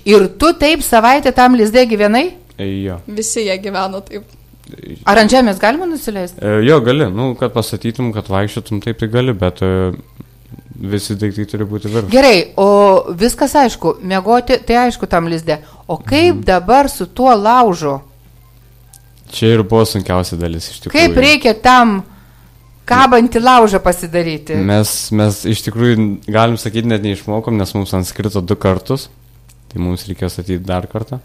Ir 0.07 0.29
tu 0.39 0.53
taip 0.55 0.85
savaitę 0.85 1.33
tam 1.35 1.57
lizdė 1.59 1.83
gyvenai? 1.91 2.29
E, 2.55 2.69
jo. 2.85 3.01
Visi 3.07 3.43
jie 3.47 3.57
gyveno 3.61 3.99
taip. 4.05 4.29
Ar 5.09 5.19
ant 5.19 5.31
žemės 5.31 5.59
galima 5.59 5.85
nusileisti? 5.89 6.39
E, 6.39 6.61
jo, 6.63 6.79
gali, 6.85 7.09
nu, 7.11 7.33
kad 7.39 7.51
pasakytum, 7.53 8.13
kad 8.15 8.31
vaikščiotum, 8.31 8.79
taip 8.85 9.01
tai 9.01 9.11
gali, 9.11 9.35
bet 9.37 9.59
e, 9.65 9.73
Visi 10.73 11.13
daiktai 11.15 11.45
turi 11.47 11.65
būti 11.69 11.89
virš. 11.91 12.07
Gerai, 12.11 12.37
o 12.57 13.13
viskas 13.17 13.53
aišku, 13.61 13.99
mėgoti, 14.09 14.57
tai 14.65 14.79
aišku 14.87 15.07
tam 15.09 15.29
lizdė. 15.31 15.59
O 15.85 15.99
kaip 16.01 16.39
mhm. 16.39 16.45
dabar 16.47 16.89
su 16.89 17.05
tuo 17.05 17.31
laužu? 17.37 17.99
Čia 19.33 19.53
ir 19.55 19.63
buvo 19.65 19.85
sunkiausia 19.87 20.37
dalis 20.37 20.67
iš 20.71 20.81
tikrųjų. 20.83 20.97
Kaip 20.97 21.21
reikia 21.21 21.53
tam 21.57 22.01
kabantį 22.89 23.41
laužą 23.43 23.81
pasidaryti? 23.83 24.57
Mes, 24.59 24.93
mes 25.15 25.43
iš 25.49 25.63
tikrųjų, 25.67 26.07
galim 26.27 26.57
sakyti, 26.61 26.89
net 26.91 27.05
neišmokom, 27.05 27.57
nes 27.59 27.75
mums 27.77 27.93
ant 27.97 28.07
skrito 28.09 28.43
du 28.43 28.57
kartus. 28.59 29.09
Tai 29.73 29.81
mums 29.81 30.05
reikėjo 30.09 30.29
statyti 30.29 30.61
dar 30.65 30.85
kartą. 30.91 31.21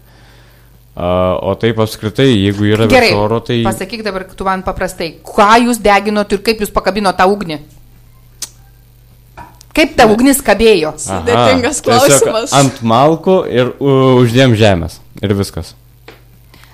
Uh, 0.99 1.37
o 1.47 1.53
taip 1.55 1.77
apskritai, 1.79 2.27
jeigu 2.33 2.65
yra 2.73 2.87
Gerai, 2.91 3.11
oro, 3.15 3.37
tai... 3.45 3.61
Pasakyk 3.63 4.01
dabar, 4.03 4.25
tu 4.35 4.43
man 4.43 4.65
paprastai, 4.65 5.13
ką 5.23 5.51
jūs 5.63 5.77
deginot 5.79 6.33
ir 6.35 6.41
kaip 6.43 6.63
jūs 6.65 6.73
pakabino 6.75 7.13
tą 7.15 7.29
ugnį? 7.29 7.59
Kaip 9.79 9.93
ta 9.95 10.09
ugnis 10.11 10.41
kabėjo? 10.43 10.95
Sudėtingas 10.99 11.79
klausimas. 11.85 12.51
Ant 12.57 12.81
malkų 12.83 13.37
ir 13.53 13.71
uždėm 13.79 14.57
žemės. 14.59 14.97
Ir 15.21 15.35
viskas. 15.37 15.75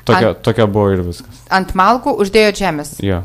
Tokia, 0.08 0.32
ant, 0.32 0.42
tokia 0.48 0.66
buvo 0.70 0.94
ir 0.96 1.04
viskas. 1.06 1.44
Ant 1.54 1.76
malkų 1.78 2.16
uždėjo 2.24 2.56
žemės. 2.58 2.96
Jo. 3.04 3.22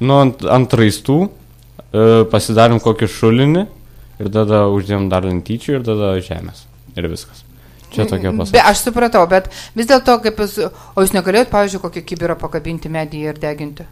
Nu, 0.00 0.20
ant, 0.22 0.44
ant 0.48 0.78
raistų 0.80 1.18
uh, 1.26 2.22
pasidarėm 2.32 2.80
kokį 2.84 3.10
šulinį 3.12 3.66
ir 4.18 4.32
tada 4.34 4.64
uždėjom 4.72 5.10
dar 5.12 5.26
lentyčių 5.28 5.78
ir 5.78 5.84
tada 5.86 6.14
žemės. 6.24 6.64
Ir 6.96 7.10
viskas. 7.10 7.44
Čia 7.92 8.04
tokia 8.08 8.32
pasaka. 8.36 8.56
Be, 8.56 8.64
aš 8.68 8.82
supratau, 8.84 9.22
bet 9.30 9.48
vis 9.76 9.88
dėlto, 9.88 10.18
kaip 10.24 10.40
jūs, 10.42 10.58
o 10.68 11.04
jūs 11.04 11.14
negalėjot, 11.16 11.52
pavyzdžiui, 11.52 11.82
kokį 11.84 12.04
kibirą 12.10 12.36
pakabinti 12.40 12.90
medį 12.92 13.22
ir 13.30 13.40
deginti? 13.40 13.86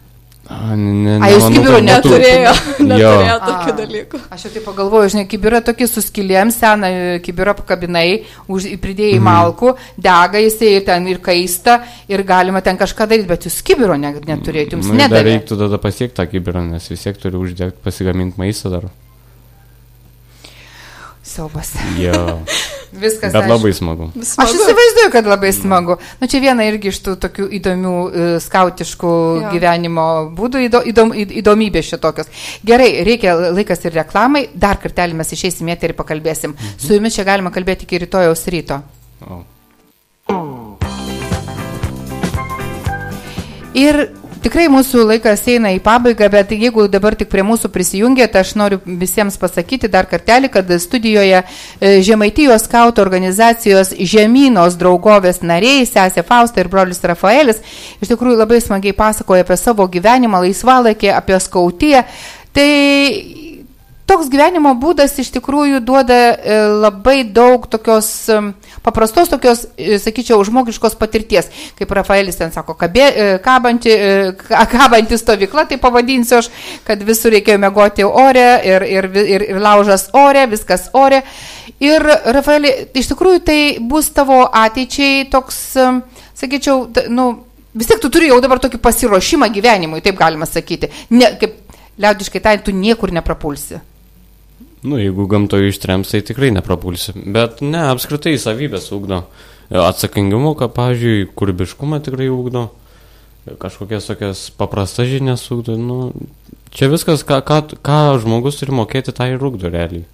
A, 0.47 0.75
ne, 0.79 1.17
A, 1.19 1.27
jūs 1.33 1.45
kibirų 1.51 1.79
neturėjo, 1.83 2.51
neturėjo 2.79 3.33
tokių 3.43 3.73
dalykų. 3.81 4.19
Aš 4.31 4.45
jau 4.45 4.51
taip 4.53 4.67
pagalvoju, 4.69 5.09
žinai, 5.11 5.23
kibirą 5.27 5.59
tokį 5.67 5.87
suskilėm, 5.91 6.53
seną 6.55 6.91
kibirą 7.25 7.51
pakabinai, 7.57 8.21
už, 8.47 8.69
pridėjai 8.83 9.17
mm. 9.19 9.27
malkų, 9.27 9.73
dega 9.99 10.39
jisai 10.39 10.69
ir 10.77 10.85
ten 10.87 11.09
ir 11.11 11.19
kaista, 11.25 11.81
ir 12.07 12.23
galima 12.27 12.63
ten 12.63 12.79
kažką 12.79 13.09
daryti, 13.11 13.27
bet 13.27 13.49
jūs 13.49 13.59
kibiro 13.67 13.99
ne, 13.99 14.13
neturėjote, 14.15 14.77
jums 14.77 14.87
nu, 14.93 14.95
nedavė. 15.01 15.33
Reiktų 15.33 15.59
tada 15.65 15.81
pasiekti 15.83 16.15
tą 16.21 16.29
kibirą, 16.31 16.63
nes 16.69 16.87
vis 16.93 17.03
tiek 17.03 17.19
turi 17.19 17.41
uždegti, 17.41 17.83
pasigaminti 17.83 18.39
maistą 18.39 18.71
dar. 18.77 18.87
Siaubas. 21.27 21.75
Jo. 21.99 22.39
Viskas. 22.91 23.33
Bet 23.33 23.41
aišku. 23.41 23.51
labai 23.51 23.71
smagu. 23.75 24.07
smagu. 24.15 24.43
Aš 24.43 24.53
įsivaizduoju, 24.55 25.11
kad 25.11 25.27
labai 25.27 25.51
smagu. 25.55 25.97
Na 25.99 26.25
nu, 26.25 26.29
čia 26.31 26.41
viena 26.43 26.67
irgi 26.67 26.91
iš 26.93 27.01
tų 27.03 27.15
tokių 27.25 27.47
įdomių 27.59 27.93
uh, 28.05 28.29
skautiškų 28.43 29.13
jo. 29.41 29.51
gyvenimo 29.51 30.07
būdų, 30.37 30.63
įdo, 30.69 30.81
įdom, 30.91 31.11
įdomybės 31.41 31.91
šitokios. 31.91 32.31
Gerai, 32.67 32.89
reikia 33.07 33.35
laikas 33.51 33.83
ir 33.85 33.97
reklamai. 33.99 34.47
Dar 34.55 34.79
kartelį 34.81 35.19
mes 35.19 35.35
išeisim 35.35 35.73
eterį 35.75 35.97
pakalbėsim. 35.99 36.55
Mhm. 36.55 36.79
Su 36.85 36.95
jumis 36.95 37.17
čia 37.17 37.27
galima 37.27 37.51
kalbėti 37.53 37.87
iki 37.87 38.05
rytojaus 38.05 38.47
ryto. 38.53 38.81
O. 39.27 39.43
Ir 43.77 44.07
Tikrai 44.47 44.69
mūsų 44.71 45.01
laikas 45.03 45.41
eina 45.51 45.73
į 45.75 45.81
pabaigą, 45.83 46.29
bet 46.31 46.53
jeigu 46.55 46.85
dabar 46.87 47.17
tik 47.19 47.27
prie 47.27 47.43
mūsų 47.43 47.67
prisijungėte, 47.67 48.39
aš 48.39 48.53
noriu 48.55 48.77
visiems 48.85 49.35
pasakyti 49.41 49.89
dar 49.91 50.05
kartelį, 50.07 50.47
kad 50.53 50.69
studijoje 50.79 51.41
e, 51.41 51.89
Žemaitijos 52.07 52.63
skauto 52.63 53.03
organizacijos 53.03 53.91
Žemynos 53.91 54.77
draugovės 54.79 55.41
nariai, 55.43 55.83
sesė 55.89 56.23
Fausta 56.23 56.63
ir 56.63 56.69
brolis 56.71 57.03
Rafaelis, 57.03 57.59
iš 57.99 58.13
tikrųjų 58.13 58.39
labai 58.39 58.61
smagiai 58.63 58.95
pasakoja 58.95 59.43
apie 59.43 59.59
savo 59.59 59.89
gyvenimą, 59.91 60.39
laisvalaikį, 60.45 61.11
apie 61.17 61.41
skautiją. 61.43 62.05
Tai 62.55 62.71
toks 64.07 64.29
gyvenimo 64.31 64.71
būdas 64.79 65.15
iš 65.19 65.29
tikrųjų 65.35 65.81
duoda 65.85 66.15
e, 66.15 66.57
labai 66.79 67.21
daug 67.27 67.65
tokios 67.69 68.09
paprastos, 68.85 69.29
tokios, 69.31 69.65
e, 69.75 69.97
sakyčiau, 70.01 70.39
žmogiškos 70.47 70.95
patirties. 70.99 71.49
Kaip 71.77 71.91
Rafaelis 71.97 72.39
ten 72.39 72.53
sako, 72.55 72.77
kabė, 72.79 73.05
e, 73.07 73.25
kabanti, 73.43 73.93
kabanti 74.71 75.19
stovykla, 75.19 75.67
tai 75.69 75.79
pavadinsiu 75.83 76.39
aš, 76.39 76.51
kad 76.87 77.03
visur 77.07 77.35
reikėjo 77.35 77.59
mėgoti 77.63 78.07
ore 78.07 78.47
ir, 78.67 78.87
ir, 78.87 79.09
ir, 79.23 79.47
ir 79.51 79.59
laužas 79.63 80.07
ore, 80.17 80.47
viskas 80.51 80.87
ore. 80.97 81.21
Ir 81.83 82.01
Rafaelį, 82.37 82.73
iš 82.97 83.11
tikrųjų 83.11 83.43
tai 83.45 83.59
bus 83.91 84.09
tavo 84.15 84.45
ateičiai 84.47 85.27
toks, 85.33 85.59
sakyčiau, 86.39 86.87
nu, 87.13 87.27
vis 87.77 87.91
tiek 87.91 88.01
tu 88.01 88.09
turi 88.13 88.31
jau 88.31 88.39
dabar 88.41 88.63
tokį 88.63 88.79
pasiruošimą 88.81 89.51
gyvenimui, 89.53 90.01
taip 90.05 90.17
galima 90.17 90.47
sakyti. 90.49 90.89
Ne, 91.13 91.35
kaip 91.37 91.59
liaudiškai 92.01 92.41
tai, 92.41 92.57
tu 92.63 92.73
niekur 92.73 93.13
neprapulsi. 93.13 93.83
Nu, 94.87 94.99
jeigu 95.01 95.27
gamtoje 95.27 95.71
ištrems, 95.71 96.11
tai 96.13 96.21
tikrai 96.23 96.51
neprapulsi. 96.55 97.11
Bet 97.15 97.59
ne, 97.65 97.81
apskritai 97.91 98.37
savybės 98.39 98.87
ugdo. 98.95 99.25
Atsakingumo, 99.67 100.53
ką, 100.55 100.69
pavyzdžiui, 100.75 101.29
kūrybiškumą 101.35 101.99
tikrai 102.05 102.29
ugdo. 102.31 102.69
Kažkokias 103.59 104.07
tokias 104.07 104.43
paprastas 104.55 105.09
žinias 105.11 105.43
ugdo. 105.51 105.75
Nu, 105.79 105.97
čia 106.71 106.87
viskas, 106.91 107.25
ką, 107.27 107.41
ką, 107.47 107.59
ką 107.83 107.97
žmogus 108.23 108.61
turi 108.61 108.75
mokėti, 108.75 109.15
tai 109.15 109.33
ir 109.33 109.43
ugdo 109.43 109.71
realiai. 109.73 110.07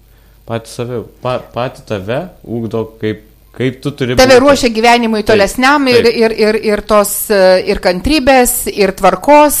Pati 0.48 0.70
save, 0.70 1.04
pa, 1.22 1.38
pati 1.54 1.86
tave 1.86 2.24
ugdo 2.42 2.82
kaip 3.00 3.22
Kaip 3.54 3.76
tu 3.82 3.92
turi. 3.94 4.16
Tave 4.18 4.34
būti. 4.34 4.42
ruošia 4.42 4.68
gyvenimui 4.74 5.22
tolesniam 5.26 5.84
taip, 5.86 6.00
taip. 6.02 6.16
Ir, 6.18 6.32
ir, 6.34 6.34
ir, 6.42 6.58
ir 6.72 6.80
tos 6.90 7.12
e, 7.30 7.40
ir 7.70 7.78
kantrybės, 7.82 8.54
ir 8.72 8.90
tvarkos, 8.98 9.58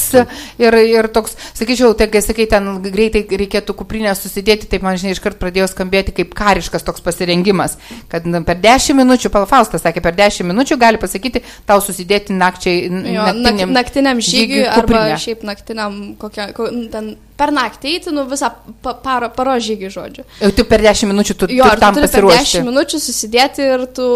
ir, 0.58 0.76
ir 0.82 1.08
toks, 1.14 1.36
sakyčiau, 1.54 1.92
tai 1.98 2.08
kai 2.10 2.22
sakai, 2.24 2.48
ten 2.50 2.66
greitai 2.82 3.22
reikėtų 3.30 3.76
kuprinę 3.78 4.16
susidėti, 4.18 4.66
taip 4.72 4.82
man 4.86 4.98
žinai 4.98 5.14
iškart 5.14 5.38
pradėjo 5.38 5.68
skambėti 5.70 6.16
kaip 6.16 6.34
kariškas 6.34 6.86
toks 6.86 7.04
pasirengimas, 7.06 7.78
kad 8.10 8.26
per 8.48 8.58
10 8.64 8.98
minučių, 8.98 9.30
Faustas 9.50 9.84
sakė, 9.86 10.02
per 10.02 10.16
10 10.18 10.48
minučių 10.50 10.78
gali 10.80 10.98
pasakyti 10.98 11.44
tau 11.68 11.78
susidėti 11.84 12.34
nakčiai, 12.34 12.88
jo, 13.14 13.28
naktiniam, 13.30 13.76
naktiniam 13.78 14.18
žygiui, 14.18 14.64
žygiui 14.64 14.66
arba 14.74 15.04
šiaip 15.22 15.46
naktiniam 15.46 16.00
kokia, 16.18 16.50
ko, 16.56 16.66
ten 16.90 17.14
per 17.40 17.52
naktį 17.54 17.94
eiti, 17.94 18.12
nu 18.14 18.26
visą 18.30 18.50
paro, 18.82 19.30
paro 19.34 19.56
žygį 19.66 19.90
žodžiu. 19.94 20.26
Jau 20.40 20.50
tu 20.54 20.66
per 20.70 20.84
10 20.84 21.10
minučių 21.10 21.38
tu, 21.40 21.50
jo, 21.54 21.70
tu 21.70 21.82
tam 21.82 21.96
tu 21.96 22.04
pasiruoši. 22.04 22.38
Per 22.38 22.64
10 22.64 22.68
minučių 22.70 23.00
susidėti 23.02 23.70
ir 23.74 23.86
tu 23.96 24.08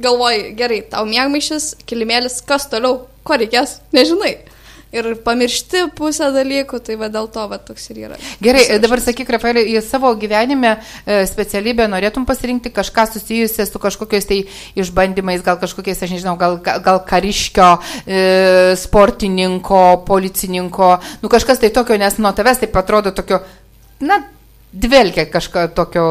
galvoji, 0.00 0.54
gerai, 0.58 0.80
tau 0.92 1.04
mėgmaišis, 1.08 1.74
kilimėlis, 1.90 2.40
kas 2.46 2.68
toliau, 2.72 3.04
ko 3.26 3.36
reikės, 3.40 3.80
nežinai 3.96 4.36
ir 4.92 5.08
pamiršti 5.24 5.84
pusę 5.96 6.30
dalykų, 6.34 6.80
tai 6.86 6.96
va 7.00 7.10
dėl 7.12 7.28
to 7.32 7.44
va 7.50 7.58
toks 7.62 7.90
ir 7.92 8.00
yra. 8.06 8.18
Gerai, 8.42 8.64
dabar 8.82 9.02
sakyk, 9.02 9.30
Rafaelė, 9.36 9.62
į 9.70 9.82
savo 9.86 10.10
gyvenime 10.18 10.74
e, 10.76 11.22
specialybę 11.30 11.86
norėtum 11.90 12.26
pasirinkti 12.28 12.72
kažką 12.74 13.06
susijusią 13.12 13.68
su 13.68 13.82
kažkokiais 13.82 14.26
tai 14.26 14.40
išbandymais, 14.78 15.44
gal 15.46 15.60
kažkokiais, 15.62 16.02
aš 16.02 16.16
nežinau, 16.16 16.34
gal, 16.40 16.58
gal 16.60 17.00
kariškio, 17.06 17.70
e, 18.06 18.24
sportininko, 18.80 20.02
policininko, 20.08 20.92
nu 21.22 21.32
kažkas 21.32 21.62
tai 21.62 21.72
tokio, 21.74 21.98
nes 22.00 22.18
nuo 22.18 22.34
tavęs 22.34 22.64
taip 22.64 22.76
atrodo 22.82 23.14
tokio, 23.14 23.44
na, 24.02 24.22
dvelkia 24.72 25.26
kažką 25.30 25.68
tokio 25.74 26.06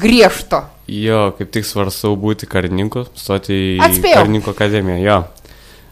griežto. 0.00 0.64
Jo, 0.88 1.30
kaip 1.38 1.52
tik 1.52 1.64
svarstau 1.64 2.16
būti 2.20 2.48
karininku, 2.48 3.06
stoti 3.16 3.56
į 3.56 3.80
Atspėjau. 3.84 4.20
karininko 4.20 4.52
akademiją, 4.52 5.00
jo. 5.04 5.18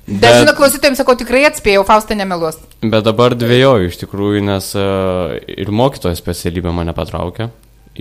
Bet, 0.03 0.19
bet 0.19 0.37
žinau, 0.41 0.55
klausytojams 0.59 0.99
sakau, 0.99 1.15
tikrai 1.19 1.45
atspėjau, 1.47 1.85
Faustą 1.87 2.17
nemeluos. 2.19 2.57
Bet 2.83 3.05
dabar 3.07 3.37
dviejoju 3.39 3.91
iš 3.91 4.01
tikrųjų, 4.01 4.41
nes 4.49 4.73
uh, 4.75 5.37
ir 5.47 5.71
mokytojo 5.71 6.19
specialybė 6.19 6.73
mane 6.75 6.95
patraukė. 6.97 7.53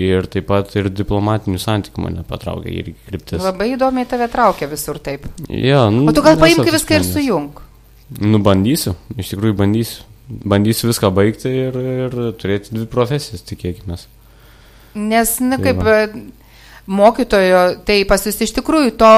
Ir 0.01 0.25
taip 0.31 0.47
pat 0.47 0.71
ir 0.79 0.87
diplomatinių 0.95 1.59
santykių 1.61 2.05
mane 2.05 2.23
patraukė 2.25 2.73
ir 2.73 2.93
kryptis. 3.05 3.43
Labai 3.43 3.73
įdomiai 3.75 4.07
tave 4.09 4.29
traukia 4.31 4.69
visur 4.71 4.97
taip. 5.03 5.27
Ja, 5.51 5.83
nu, 5.93 6.07
o 6.09 6.15
tu 6.15 6.23
gal 6.25 6.39
paimk 6.41 6.63
viską 6.73 6.97
ir 6.97 7.05
sujung? 7.05 7.61
Nu, 8.17 8.39
bandysiu, 8.43 8.95
iš 9.19 9.35
tikrųjų 9.35 9.59
bandysiu. 9.61 10.07
Bandysiu 10.31 10.87
viską 10.87 11.09
baigti 11.11 11.51
ir, 11.67 11.75
ir 11.75 12.13
turėti 12.39 12.71
dvi 12.71 12.85
profesijas, 12.89 13.43
tikėkime. 13.45 13.99
Nes, 14.95 15.39
na, 15.43 15.59
tai 15.59 15.73
kaip... 15.75 15.83
Va 15.83 16.05
mokytojo, 16.87 17.61
tai 17.85 18.01
pas 18.09 18.23
jūs 18.25 18.39
iš 18.45 18.53
tikrųjų 18.57 18.95
to 18.99 19.11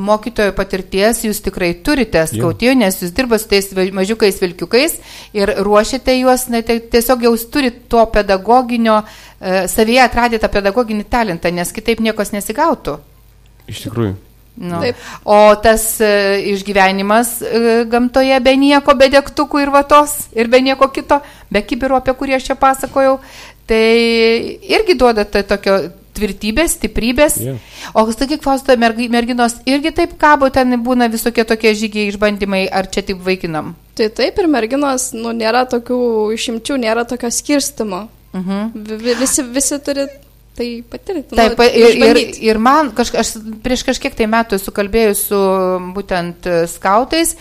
mokytojo 0.00 0.54
patirties 0.56 1.24
jūs 1.26 1.42
tikrai 1.44 1.72
turite 1.84 2.24
skautijo, 2.30 2.74
nes 2.78 3.00
jūs 3.02 3.14
dirbate 3.16 3.44
su 3.44 3.50
tais 3.50 3.92
mažiukais 3.94 4.40
vilkiukais 4.42 4.98
ir 5.36 5.54
ruošiate 5.66 6.16
juos, 6.20 6.48
na, 6.52 6.62
tai 6.66 6.80
tiesiog 6.80 7.28
jau 7.28 7.36
turite 7.52 7.86
to 7.92 8.04
pedagoginio, 8.14 9.02
e, 9.38 9.64
savyje 9.68 10.02
atradę 10.06 10.42
tą 10.42 10.50
pedagoginį 10.52 11.06
talentą, 11.10 11.52
nes 11.52 11.72
kitaip 11.72 12.00
niekos 12.00 12.32
nesigautų. 12.34 12.98
Iš 13.70 13.86
tikrųjų. 13.86 14.18
Nu. 14.56 14.82
Taip. 14.82 14.96
O 15.24 15.54
tas 15.64 15.84
e, 16.04 16.42
išgyvenimas 16.52 17.38
e, 17.40 17.84
gamtoje 17.88 18.36
be 18.44 18.52
nieko, 18.60 18.92
be 19.00 19.08
degtukų 19.12 19.62
ir 19.64 19.72
vatos 19.72 20.26
ir 20.36 20.50
be 20.52 20.60
nieko 20.60 20.90
kito, 20.92 21.22
be 21.48 21.62
kibiro, 21.64 21.96
apie 21.96 22.12
kurį 22.18 22.36
aš 22.36 22.50
čia 22.50 22.56
pasakojau, 22.60 23.16
tai 23.66 23.88
irgi 24.76 24.98
duoda 25.00 25.24
tai 25.24 25.46
tokio 25.48 25.78
tvirtybės, 26.16 26.76
stiprybės. 26.78 27.38
Yeah. 27.40 27.60
O 27.94 28.04
sakyk, 28.12 28.42
Fausto, 28.44 28.76
merginos 28.76 29.58
irgi 29.68 29.94
taip 29.96 30.16
kabo, 30.20 30.50
ten 30.52 30.76
būna 30.84 31.10
visokie 31.12 31.44
tokie 31.48 31.74
žygiai 31.78 32.10
išbandymai, 32.12 32.66
ar 32.68 32.90
čia 32.92 33.04
taip 33.08 33.22
vaikinam? 33.24 33.74
Tai 33.98 34.08
taip 34.16 34.38
ir 34.40 34.48
merginos, 34.48 35.10
nu, 35.16 35.32
nėra 35.36 35.64
tokių 35.70 36.02
išimčių, 36.36 36.80
nėra 36.84 37.06
tokio 37.08 37.30
skirstimo. 37.32 38.08
Uh 38.32 38.40
mhm. 38.40 38.60
-huh. 38.76 39.18
visi, 39.20 39.42
visi 39.42 39.78
turi 39.84 40.06
tai 40.56 40.84
patirti. 40.88 41.36
Taip, 41.36 41.58
nu, 41.58 41.64
ir, 41.64 41.96
ir, 41.96 42.20
ir 42.44 42.60
man, 42.60 42.92
kaž, 42.96 43.12
aš 43.16 43.34
prieš 43.64 43.84
kažkiek 43.88 44.14
tai 44.16 44.28
metų 44.30 44.60
esu 44.60 44.72
kalbėjus 44.74 45.26
su 45.30 45.40
būtent 45.96 46.48
skautais, 46.68 47.36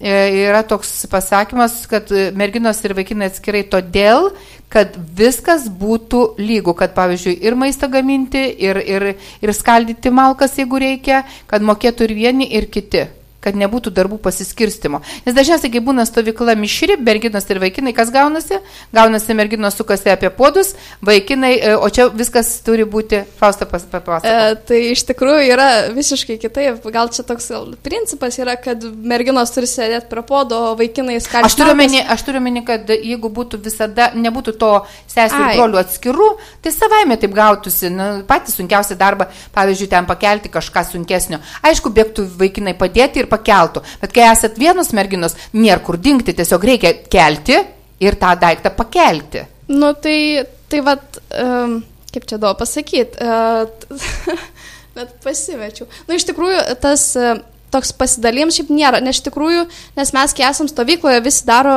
e, 0.00 0.12
yra 0.44 0.62
toks 0.68 1.06
pasakymas, 1.12 1.86
kad 1.90 2.12
merginos 2.36 2.82
ir 2.84 2.94
vaikinai 2.98 3.30
atskirai 3.32 3.64
todėl, 3.64 4.32
kad 4.72 4.96
viskas 5.16 5.66
būtų 5.68 6.22
lygu, 6.40 6.72
kad 6.78 6.94
pavyzdžiui 6.96 7.38
ir 7.44 7.56
maistą 7.58 7.90
gaminti, 7.92 8.44
ir, 8.64 8.80
ir, 8.80 9.08
ir 9.44 9.56
skaldyti 9.56 10.12
malkas, 10.14 10.56
jeigu 10.60 10.80
reikia, 10.80 11.24
kad 11.50 11.64
mokėtų 11.64 12.08
ir 12.08 12.16
vieni, 12.16 12.48
ir 12.56 12.70
kiti 12.72 13.06
kad 13.42 13.58
nebūtų 13.58 13.92
darbų 13.94 14.18
pasiskirstimo. 14.22 15.02
Nes 15.26 15.36
dažniausiai, 15.36 15.72
kai 15.74 15.82
būna 15.84 16.06
stovykla 16.06 16.54
mišri, 16.58 16.96
merginos 17.02 17.48
ir 17.50 17.60
vaikinai, 17.62 17.94
kas 17.96 18.12
gaunasi? 18.14 18.60
Gaunasi 18.94 19.36
merginos 19.38 19.76
sukasi 19.78 20.12
apie 20.12 20.30
podus, 20.34 20.74
vaikinai, 21.04 21.52
e, 21.58 21.74
o 21.76 21.88
čia 21.90 22.08
viskas 22.14 22.54
turi 22.66 22.86
būti, 22.88 23.24
Fausta 23.40 23.66
papasakoti. 23.66 24.28
E, 24.30 24.54
tai 24.68 24.80
iš 24.92 25.02
tikrųjų 25.08 25.46
yra 25.50 25.68
visiškai 25.94 26.38
kitaip. 26.42 26.84
Gal 26.94 27.10
čia 27.14 27.24
toks 27.26 27.50
principas 27.82 28.38
yra, 28.38 28.54
kad 28.60 28.84
merginos 28.84 29.50
turi 29.54 29.68
sėdėti 29.70 30.10
prie 30.10 30.24
podo, 30.26 30.60
o 30.70 30.76
vaikinai 30.78 31.18
skaldyti. 31.22 31.50
Aš 31.50 31.58
turiu 31.58 31.74
meni, 31.78 32.02
aš 32.14 32.24
turiu 32.28 32.42
meni, 32.44 32.62
kad 32.66 32.90
jeigu 32.94 33.30
būtų 33.32 33.60
visada, 33.64 34.10
nebūtų 34.14 34.54
to 34.60 34.72
sesijų 35.10 35.48
ir 35.48 35.58
brolių 35.58 35.80
atskirų, 35.82 36.28
tai 36.62 36.74
savaime 36.74 37.18
taip 37.20 37.34
gautųsi. 37.36 37.90
Nu, 37.92 38.08
patys 38.28 38.56
sunkiausia 38.58 38.96
darba, 39.00 39.28
pavyzdžiui, 39.56 39.90
ten 39.90 40.08
pakelti 40.08 40.52
kažką 40.52 40.84
sunkesnio. 40.92 41.40
Aišku, 41.66 41.92
bėgtų 41.94 42.26
vaikinai 42.40 42.76
padėti 42.78 43.22
ir 43.22 43.30
pakeltų. 43.32 43.82
Bet 44.02 44.14
kai 44.14 44.26
esat 44.30 44.58
vienos 44.60 44.92
merginos, 44.96 45.36
nėra 45.56 45.80
kur 45.84 45.98
dingti, 46.00 46.36
tiesiog 46.36 46.66
reikia 46.68 46.94
kelti 47.10 47.58
ir 48.02 48.18
tą 48.20 48.34
daiktą 48.40 48.72
pakelti. 48.76 49.46
Nu 49.72 49.92
tai, 49.94 50.44
tai 50.70 50.82
vad, 50.84 51.22
um, 51.38 51.78
kaip 52.12 52.28
čia 52.28 52.38
daug 52.42 52.58
pasakyti, 52.60 53.24
uh, 53.24 53.64
net 54.98 55.16
pasimečiau. 55.24 55.88
Nu 56.08 56.18
iš 56.18 56.26
tikrųjų, 56.28 56.60
tas 56.82 57.08
uh, 57.18 57.40
toks 57.72 57.94
pasidalėjimas 57.96 58.58
šiaip 58.58 58.72
nėra, 58.74 59.00
nes 59.02 59.16
iš 59.16 59.26
tikrųjų, 59.28 59.66
nes 59.96 60.12
mes, 60.14 60.34
kai 60.36 60.48
esam 60.50 60.68
stovykloje, 60.70 61.22
visi 61.24 61.46
daro 61.48 61.76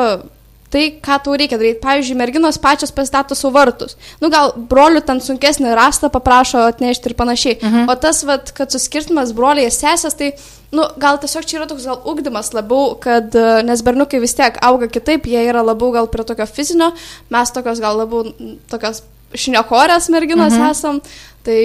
tai, 0.75 0.89
ką 1.03 1.15
tau 1.23 1.37
reikia 1.39 1.59
daryti. 1.59 1.79
Pavyzdžiui, 1.83 2.17
merginos 2.19 2.59
pačios 2.61 2.91
pasistato 2.95 3.37
savo 3.37 3.53
vartus. 3.55 3.95
Nu, 4.19 4.29
gal 4.33 4.51
brolių 4.71 5.01
ten 5.07 5.21
sunkesnį 5.23 5.71
rastą 5.77 6.09
paprašo 6.11 6.65
atnešti 6.67 7.11
ir 7.11 7.15
panašiai. 7.19 7.57
Mhm. 7.61 7.87
O 7.91 7.95
tas, 7.99 8.23
vat, 8.27 8.51
kad 8.57 8.75
suskirtimas 8.75 9.31
broliai 9.37 9.69
ir 9.69 9.75
sesės, 9.75 10.17
tai, 10.19 10.33
nu, 10.75 10.87
gal 11.01 11.19
tiesiog 11.21 11.47
čia 11.47 11.61
yra 11.61 11.69
toks 11.71 11.87
gal 11.87 12.01
ugdymas 12.11 12.51
labiau, 12.57 12.97
kad, 13.01 13.31
e, 13.31 13.61
nes 13.67 13.83
berniukai 13.85 14.19
vis 14.23 14.35
tiek 14.35 14.59
auga 14.65 14.91
kitaip, 14.91 15.29
jie 15.31 15.45
yra 15.47 15.63
labiau 15.63 15.93
gal 15.95 16.11
prie 16.11 16.27
tokio 16.27 16.47
fizinio, 16.49 16.91
mes 17.31 17.55
tokios 17.55 17.79
gal 17.83 18.01
labiau 18.01 18.35
tokios 18.71 19.05
šnekorės 19.35 20.11
merginos 20.11 20.57
mhm. 20.57 20.75
esam. 20.75 21.01
Tai, 21.45 21.61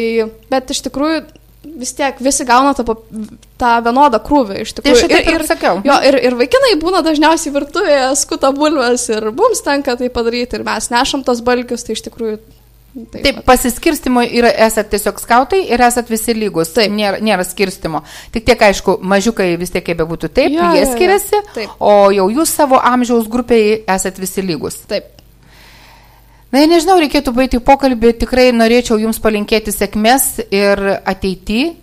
bet 0.53 0.71
iš 0.75 0.83
tikrųjų 0.87 1.23
vis 1.65 1.93
tiek 1.97 2.21
visi 2.25 2.45
gauna 2.49 2.73
tą, 2.77 2.95
tą 3.61 3.73
vienodą 3.85 4.21
krūvį 4.25 4.63
iš 4.65 4.73
tikrųjų. 4.79 5.09
Tai 5.11 5.19
ir, 5.21 5.35
ir, 5.35 5.45
sakiau. 5.49 5.83
Jo, 5.85 5.99
ir, 6.09 6.17
ir 6.31 6.37
vaikinai 6.39 6.73
būna 6.81 7.03
dažniausiai 7.05 7.53
virtuvėje, 7.55 8.07
skuta 8.21 8.53
bulves 8.57 9.09
ir 9.13 9.29
mums 9.37 9.61
tenka 9.67 9.97
tai 10.01 10.09
padaryti 10.13 10.59
ir 10.59 10.65
mes 10.67 10.89
nešam 10.93 11.25
tos 11.27 11.45
balkius, 11.45 11.85
tai 11.85 11.99
iš 11.99 12.07
tikrųjų. 12.09 12.41
Taip, 12.91 13.21
taip 13.23 13.37
pasiskirstimo 13.47 14.25
yra, 14.25 14.51
esat 14.67 14.89
tiesiog 14.91 15.21
skautai 15.23 15.61
ir 15.71 15.83
esat 15.87 16.09
visi 16.11 16.35
lygus, 16.35 16.73
taip. 16.75 16.91
Nėra, 16.97 17.21
nėra 17.23 17.45
skirstimo. 17.47 18.03
Tik 18.35 18.49
tiek, 18.49 18.65
aišku, 18.71 18.97
mažiukai 19.13 19.53
vis 19.61 19.71
tiek 19.71 19.85
kaip 19.87 20.01
bebūtų 20.01 20.33
taip, 20.35 20.51
jo, 20.57 20.73
jie 20.75 20.89
skiriasi, 20.91 21.37
jo, 21.37 21.45
jo. 21.45 21.55
Taip. 21.55 21.79
o 21.79 21.95
jau 22.17 22.27
jūs 22.41 22.57
savo 22.59 22.81
amžiaus 22.83 23.31
grupiai 23.31 23.79
esat 23.85 24.19
visi 24.19 24.43
lygus. 24.43 24.81
Taip. 24.91 25.20
Na, 26.51 26.65
nežinau, 26.67 26.99
reikėtų 26.99 27.33
baigti 27.35 27.61
pokalbį, 27.63 28.17
tikrai 28.25 28.49
norėčiau 28.51 28.99
Jums 28.99 29.21
palinkėti 29.23 29.71
sėkmės 29.71 30.41
ir 30.51 30.83
ateityje. 30.99 31.77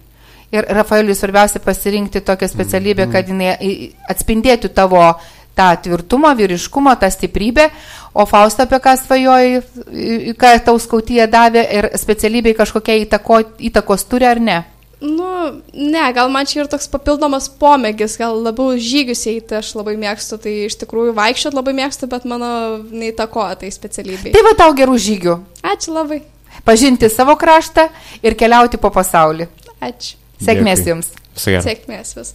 Ir 0.48 0.64
Rafaeliui 0.72 1.16
svarbiausia 1.16 1.60
pasirinkti 1.60 2.22
tokią 2.24 2.48
specialybę, 2.48 3.06
mm 3.06 3.10
-hmm. 3.10 3.14
kad 3.14 3.28
jinai 3.28 3.92
atspindėtų 4.10 4.70
tavo 4.70 5.20
tą 5.56 5.68
tvirtumą, 5.84 6.36
vyriškumą, 6.36 6.96
tą 6.96 7.12
stiprybę. 7.12 7.70
O 8.14 8.26
Fausta 8.26 8.64
apie 8.64 8.80
ką 8.80 8.98
svajoji, 8.98 9.62
ką 10.38 10.60
tau 10.66 10.80
skautyje 10.80 11.28
davė 11.28 11.64
ir 11.78 11.90
specialybei 11.98 12.54
kažkokia 12.54 12.96
įtako, 13.04 13.42
įtakos 13.60 14.06
turi 14.10 14.26
ar 14.26 14.40
ne? 14.40 14.64
Nu, 15.02 15.62
ne, 15.74 16.06
gal 16.14 16.32
man 16.34 16.48
čia 16.50 16.64
ir 16.64 16.70
toks 16.72 16.88
papildomas 16.90 17.46
pomėgis, 17.62 18.16
gal 18.18 18.40
labiau 18.42 18.74
žygius 18.82 19.28
eiti, 19.30 19.60
aš 19.60 19.76
labai 19.78 19.94
mėgstu, 20.00 20.40
tai 20.42 20.56
iš 20.66 20.80
tikrųjų 20.82 21.14
vaikščiot 21.18 21.54
labai 21.54 21.76
mėgstu, 21.78 22.10
bet 22.10 22.26
mano 22.26 22.50
neįtakoja 22.82 23.60
tai 23.62 23.70
specialybė. 23.74 24.34
Tai 24.34 24.44
va 24.48 24.56
tau 24.58 24.74
gerų 24.78 24.98
žygių. 25.06 25.38
Ačiū 25.62 25.94
labai. 25.94 26.24
Pažinti 26.66 27.12
savo 27.14 27.38
kraštą 27.38 27.86
ir 28.26 28.40
keliauti 28.40 28.82
po 28.82 28.90
pasaulį. 28.94 29.46
Ačiū. 29.78 30.18
Sėkmės 30.42 30.82
Dėkui. 30.82 30.94
jums. 30.96 31.14
Sėkmės 31.38 32.18
vis. 32.18 32.34